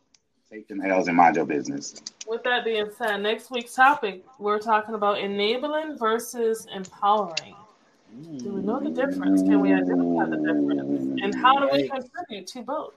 [0.51, 1.94] take them L's and mind your business.
[2.26, 7.55] With that being said, next week's topic we're talking about enabling versus empowering.
[8.38, 9.42] Do we know the difference?
[9.42, 11.20] Can we identify the difference?
[11.22, 12.94] And how do we contribute to both?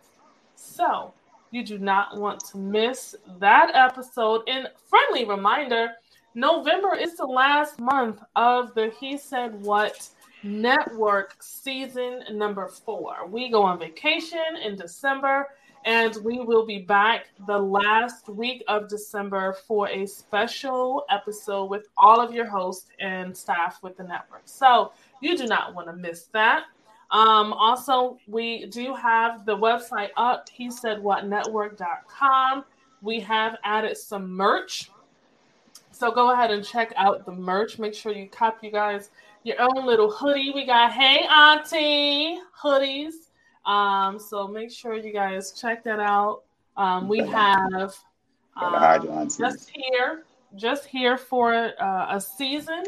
[0.56, 1.14] So,
[1.52, 4.44] you do not want to miss that episode.
[4.48, 5.94] And friendly reminder
[6.36, 10.10] November is the last month of the He Said What
[10.44, 13.28] Network season number four.
[13.28, 15.48] We go on vacation in December
[15.86, 21.88] and we will be back the last week of December for a special episode with
[21.98, 24.42] all of your hosts and staff with the network.
[24.46, 26.66] So you do not want to miss that.
[27.12, 32.66] Um, also, we do have the website up, he said what network.com.
[33.02, 34.92] We have added some merch.
[35.92, 37.80] So go ahead and check out the merch.
[37.80, 39.10] Make sure you cop you guys
[39.44, 40.52] your own little hoodie.
[40.54, 43.29] We got Hey Auntie hoodies.
[43.66, 46.44] Um, so make sure you guys check that out.
[46.78, 47.96] Um, we have
[48.56, 50.24] um, just here,
[50.56, 52.84] just here for uh, a season,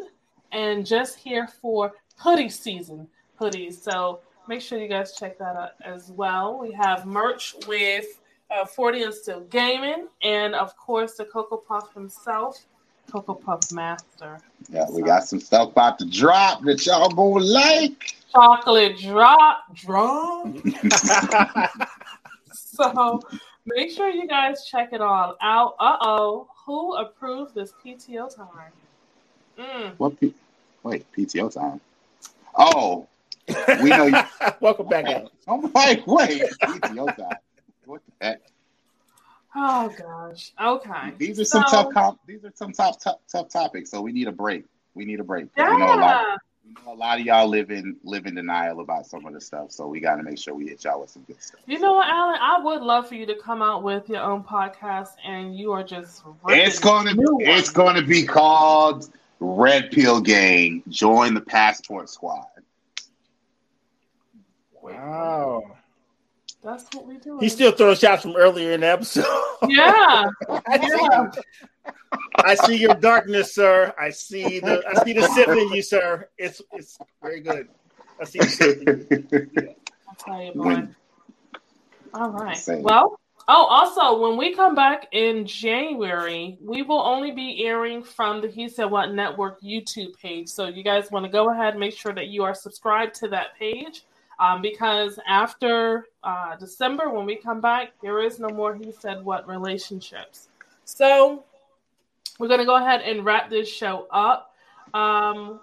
[0.51, 3.07] and just here for hoodie season
[3.39, 3.73] hoodies.
[3.73, 6.57] So make sure you guys check that out as well.
[6.59, 11.93] We have merch with uh, 40 and Still Gaming, and of course the Cocoa Puff
[11.93, 12.65] himself,
[13.11, 14.39] Cocoa Puff Master.
[14.69, 18.15] Yeah, we got some stuff about to drop that y'all gonna like.
[18.31, 20.47] Chocolate drop, drop.
[22.53, 23.21] so
[23.65, 25.75] make sure you guys check it all out.
[25.79, 28.71] Uh oh, Who approved this PTO time?
[29.57, 29.93] Mm.
[29.97, 30.19] What?
[30.19, 30.33] P-
[30.83, 31.81] wait, PTO time.
[32.55, 33.07] Oh,
[33.81, 34.05] we know.
[34.05, 34.23] You-
[34.61, 35.31] Welcome back, Alex.
[35.47, 37.37] I'm like, wait, PTO time.
[37.85, 38.41] What the heck?
[39.53, 40.51] Oh gosh.
[40.61, 41.13] Okay.
[41.17, 41.93] These are some tough.
[41.93, 43.91] Comp- these are some tough, tough, tough topics.
[43.91, 44.63] So we need a break.
[44.93, 45.53] We need a break.
[45.53, 45.99] 'Cause We know a lot.
[45.99, 46.35] Yeah.
[46.65, 49.41] We know a lot of y'all live in live in denial about some of the
[49.41, 49.71] stuff.
[49.71, 51.61] So we got to make sure we hit y'all with some good stuff.
[51.65, 52.37] You know what, Alan?
[52.39, 55.83] I would love for you to come out with your own podcast, and you are
[55.83, 56.23] just.
[56.47, 59.09] It's going to it's going to be called
[59.39, 60.83] Red Pill Gang.
[60.89, 62.45] Join the Passport Squad.
[64.81, 65.77] Wow.
[66.63, 67.39] That's what we do.
[67.39, 69.25] He still throws shots from earlier in the episode.
[69.67, 70.25] Yeah.
[70.67, 71.41] I see,
[72.35, 73.93] I see your darkness, sir.
[73.99, 76.29] I see the I see the Sith in you, sir.
[76.37, 77.67] It's it's very good.
[78.19, 79.75] I see the Sith in you.
[80.07, 80.87] I'll tell you, boy.
[82.13, 82.57] All right.
[82.57, 82.83] Same.
[82.83, 88.41] Well, oh, also, when we come back in January, we will only be airing from
[88.41, 90.47] the He Said What Network YouTube page.
[90.49, 93.29] So you guys want to go ahead and make sure that you are subscribed to
[93.29, 94.03] that page.
[94.41, 99.23] Um, because after uh, December, when we come back, there is no more He Said
[99.23, 100.49] What relationships.
[100.83, 101.43] So
[102.39, 104.55] we're going to go ahead and wrap this show up.
[104.95, 105.59] Um,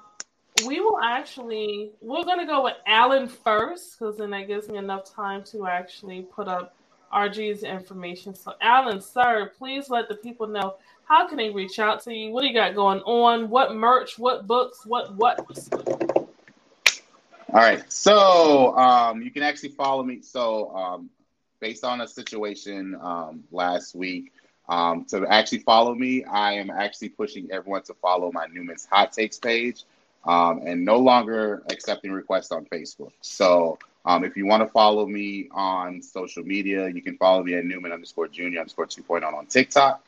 [0.67, 5.13] we will actually we're gonna go with Alan first because then that gives me enough
[5.15, 6.75] time to actually put up
[7.13, 8.35] RG's information.
[8.35, 12.31] So Alan, sir, please let the people know how can they reach out to you.
[12.31, 13.49] What do you got going on?
[13.49, 14.19] What merch?
[14.19, 14.85] What books?
[14.85, 15.39] What what?
[17.51, 17.91] All right.
[17.91, 20.21] So um, you can actually follow me.
[20.21, 21.11] So um,
[21.61, 24.33] based on a situation um, last week,
[24.69, 29.13] um, to actually follow me, I am actually pushing everyone to follow my Newman's Hot
[29.13, 29.85] Takes page
[30.27, 33.13] um, and no longer accepting requests on Facebook.
[33.23, 37.55] So um, if you want to follow me on social media, you can follow me
[37.55, 40.05] at Newman underscore Junior underscore 2.0 on TikTok,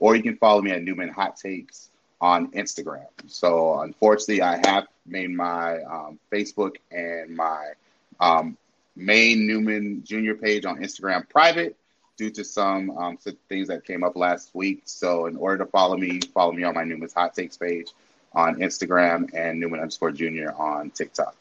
[0.00, 1.89] or you can follow me at Newman Hot Takes
[2.20, 3.06] on Instagram.
[3.26, 7.72] So unfortunately, I have made my um, Facebook and my
[8.20, 8.56] um,
[8.94, 11.76] main Newman Junior page on Instagram private
[12.16, 13.18] due to some um,
[13.48, 14.82] things that came up last week.
[14.84, 17.88] So in order to follow me, follow me on my Newman's Hot Takes page
[18.34, 21.34] on Instagram and Newman underscore Junior on TikTok.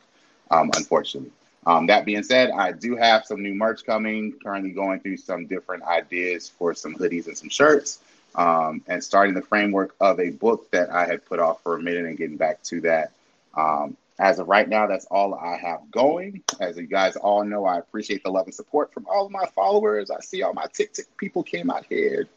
[0.49, 1.31] Um, unfortunately.
[1.65, 4.33] Um, that being said, I do have some new merch coming.
[4.41, 7.99] Currently going through some different ideas for some hoodies and some shirts
[8.35, 11.81] um, and starting the framework of a book that I had put off for a
[11.81, 13.11] minute and getting back to that.
[13.55, 16.43] Um, as of right now, that's all I have going.
[16.59, 19.45] As you guys all know, I appreciate the love and support from all of my
[19.55, 20.11] followers.
[20.11, 22.27] I see all my TikTok people came out here.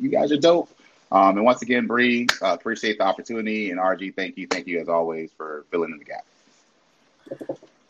[0.00, 0.70] You guys are dope.
[1.12, 3.70] Um, and once again, Bree, uh, appreciate the opportunity.
[3.70, 4.46] And RG, thank you.
[4.46, 6.24] Thank you as always for filling in the gap.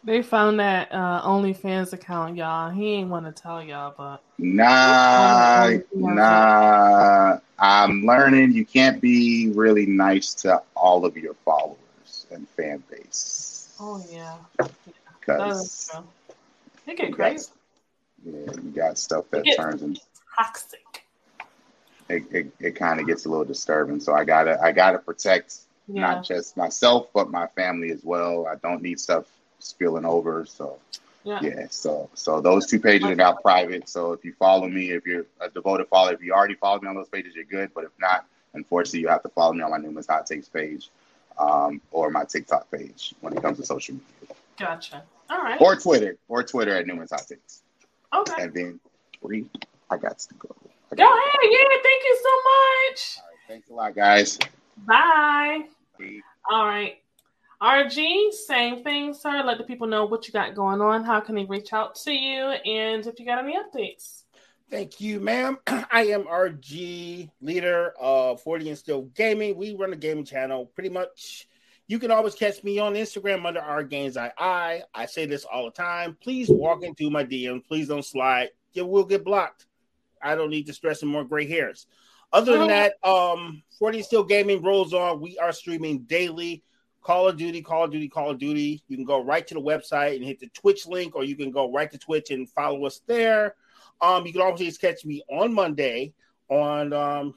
[0.06, 2.70] They found that uh, OnlyFans account, y'all.
[2.70, 7.38] He ain't want to tell y'all, but Nah, nah.
[7.58, 13.74] I'm learning you can't be really nice to all of your followers and fan base.
[13.80, 14.36] oh yeah,
[15.18, 15.90] Because.
[16.86, 17.50] They get you got, crazy,
[18.24, 20.00] yeah, you got stuff that turns into
[20.36, 21.04] toxic.
[22.08, 23.98] it, it, it kind of gets a little disturbing.
[23.98, 25.56] So I gotta I gotta protect
[25.88, 28.46] Yeah, not just myself but my family as well.
[28.46, 29.24] I don't need stuff
[29.66, 30.46] spilling over.
[30.46, 30.78] So
[31.24, 31.40] yeah.
[31.42, 33.88] yeah, so so those two pages are now private.
[33.88, 36.88] So if you follow me, if you're a devoted follower, if you already follow me
[36.88, 37.70] on those pages, you're good.
[37.74, 40.90] But if not, unfortunately, you have to follow me on my Newman's Hot Takes page
[41.38, 45.02] um, or my TikTok page when it comes to social media, Gotcha.
[45.28, 45.60] All right.
[45.60, 47.62] or Twitter, or Twitter at Newman's Hot Takes.
[48.14, 48.42] Okay.
[48.42, 48.80] And then
[49.20, 49.46] Bree,
[49.90, 50.54] I got to go.
[50.92, 51.40] I Go got ahead.
[51.42, 51.58] Yeah.
[51.82, 53.18] Thank you so much.
[53.18, 54.38] All right, thanks a lot, guys.
[54.86, 55.64] Bye.
[55.98, 56.22] Peace.
[56.48, 57.00] All right.
[57.62, 59.42] RG, same thing, sir.
[59.42, 61.04] Let the people know what you got going on.
[61.04, 62.50] How can they reach out to you?
[62.50, 64.24] And if you got any updates.
[64.70, 65.58] Thank you, ma'am.
[65.66, 69.56] I am RG, leader of 40 and Still Gaming.
[69.56, 71.48] We run a gaming channel pretty much.
[71.86, 74.82] You can always catch me on Instagram under our games I I.
[74.92, 76.16] I say this all the time.
[76.20, 77.64] Please walk into my DM.
[77.64, 78.50] Please don't slide.
[78.72, 79.66] You will get blocked.
[80.20, 81.86] I don't need to stress some more gray hairs.
[82.32, 85.20] Other than that, um, 40 and Still Gaming rolls on.
[85.20, 86.64] We are streaming daily.
[87.06, 88.82] Call of Duty, Call of Duty, Call of Duty.
[88.88, 91.52] You can go right to the website and hit the Twitch link, or you can
[91.52, 93.54] go right to Twitch and follow us there.
[94.00, 96.14] Um, you can always catch me on Monday
[96.48, 97.34] on um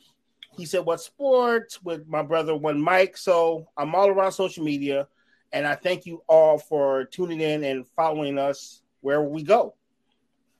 [0.58, 3.16] he said what sports with my brother one Mike.
[3.16, 5.08] So I'm all around social media,
[5.54, 9.76] and I thank you all for tuning in and following us wherever we go.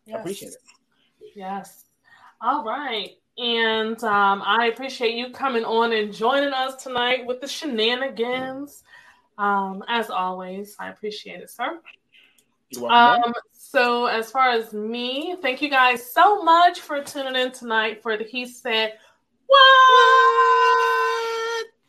[0.08, 0.58] I appreciate it.
[1.36, 1.86] Yes.
[2.42, 3.10] All right.
[3.40, 8.84] And um, I appreciate you coming on and joining us tonight with the shenanigans.
[9.40, 11.80] Um, as always, I appreciate it, sir.
[12.88, 18.04] Um, so as far as me, thank you guys so much for tuning in tonight
[18.04, 18.96] for the He Said
[19.48, 19.60] What?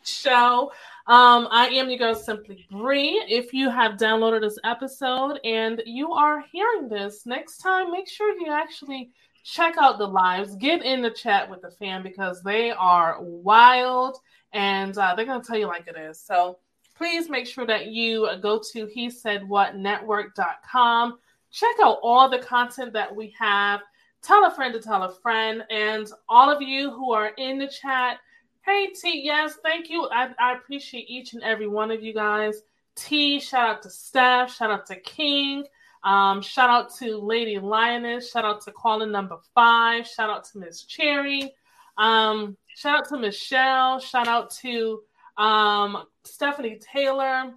[0.05, 0.73] Show.
[1.09, 3.21] Um, I am your girl Simply Bree.
[3.29, 8.33] If you have downloaded this episode and you are hearing this, next time make sure
[8.39, 9.11] you actually
[9.43, 14.19] check out the lives, get in the chat with the fam because they are wild
[14.53, 16.21] and uh, they're gonna tell you like it is.
[16.21, 16.59] So
[17.01, 21.19] please make sure that you go to he said what network.com
[21.51, 23.81] check out all the content that we have.
[24.23, 25.65] Tell a friend to tell a friend.
[25.71, 28.19] And all of you who are in the chat
[28.63, 30.09] hey t yes thank you.
[30.13, 32.63] I, I appreciate each and every one of you guys.
[32.97, 34.55] T shout out to steph.
[34.55, 35.65] Shout out to king.
[36.03, 38.31] Um, shout out to lady lioness.
[38.31, 40.07] Shout out to calling number five.
[40.07, 41.53] Shout out to miss cherry.
[41.99, 43.99] Um, shout out to michelle.
[44.01, 45.01] Shout out to
[45.41, 47.53] um, stephanie taylor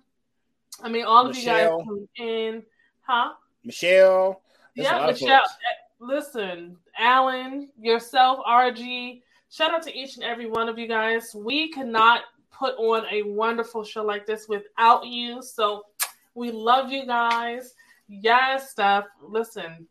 [0.81, 1.69] i mean all of you guys
[2.17, 2.63] in
[3.01, 4.41] huh Michelle.
[4.75, 5.35] There's yeah, Michelle.
[5.37, 9.21] eh, Listen, Alan, yourself, RG.
[9.49, 11.33] Shout out to each and every one of you guys.
[11.33, 15.41] We cannot put on a wonderful show like this without you.
[15.41, 15.83] So
[16.35, 17.73] we love you guys.
[18.09, 19.05] Yes, Steph.
[19.21, 19.87] Listen,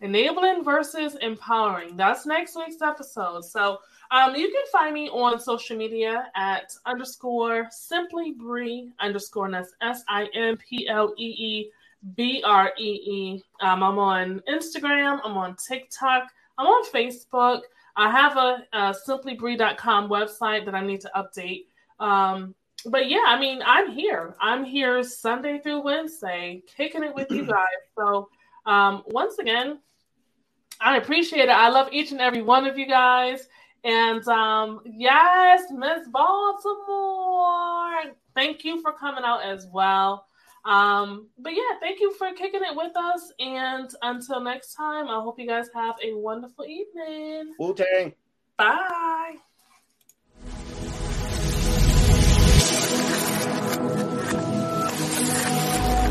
[0.00, 1.96] enabling versus empowering.
[1.96, 3.44] That's next week's episode.
[3.44, 3.78] So
[4.10, 9.74] um, you can find me on social media at underscore simply Bree underscore and that's
[9.82, 11.70] S I M P L E E
[12.16, 13.42] B R E E.
[13.60, 15.20] Um, I'm on Instagram.
[15.24, 16.24] I'm on TikTok.
[16.56, 17.62] I'm on Facebook.
[17.96, 21.66] I have a, a simplybree.com website that I need to update.
[21.98, 22.54] Um,
[22.86, 24.36] but yeah, I mean, I'm here.
[24.40, 27.66] I'm here Sunday through Wednesday, kicking it with you guys.
[27.96, 28.28] So
[28.66, 29.80] um, once again,
[30.80, 31.50] I appreciate it.
[31.50, 33.48] I love each and every one of you guys.
[33.84, 40.26] And um, yes, Miss Baltimore, thank you for coming out as well.
[40.64, 43.32] Um, but yeah, thank you for kicking it with us.
[43.38, 47.54] And until next time, I hope you guys have a wonderful evening.
[47.58, 48.14] Wu Tang.
[48.56, 49.36] Bye.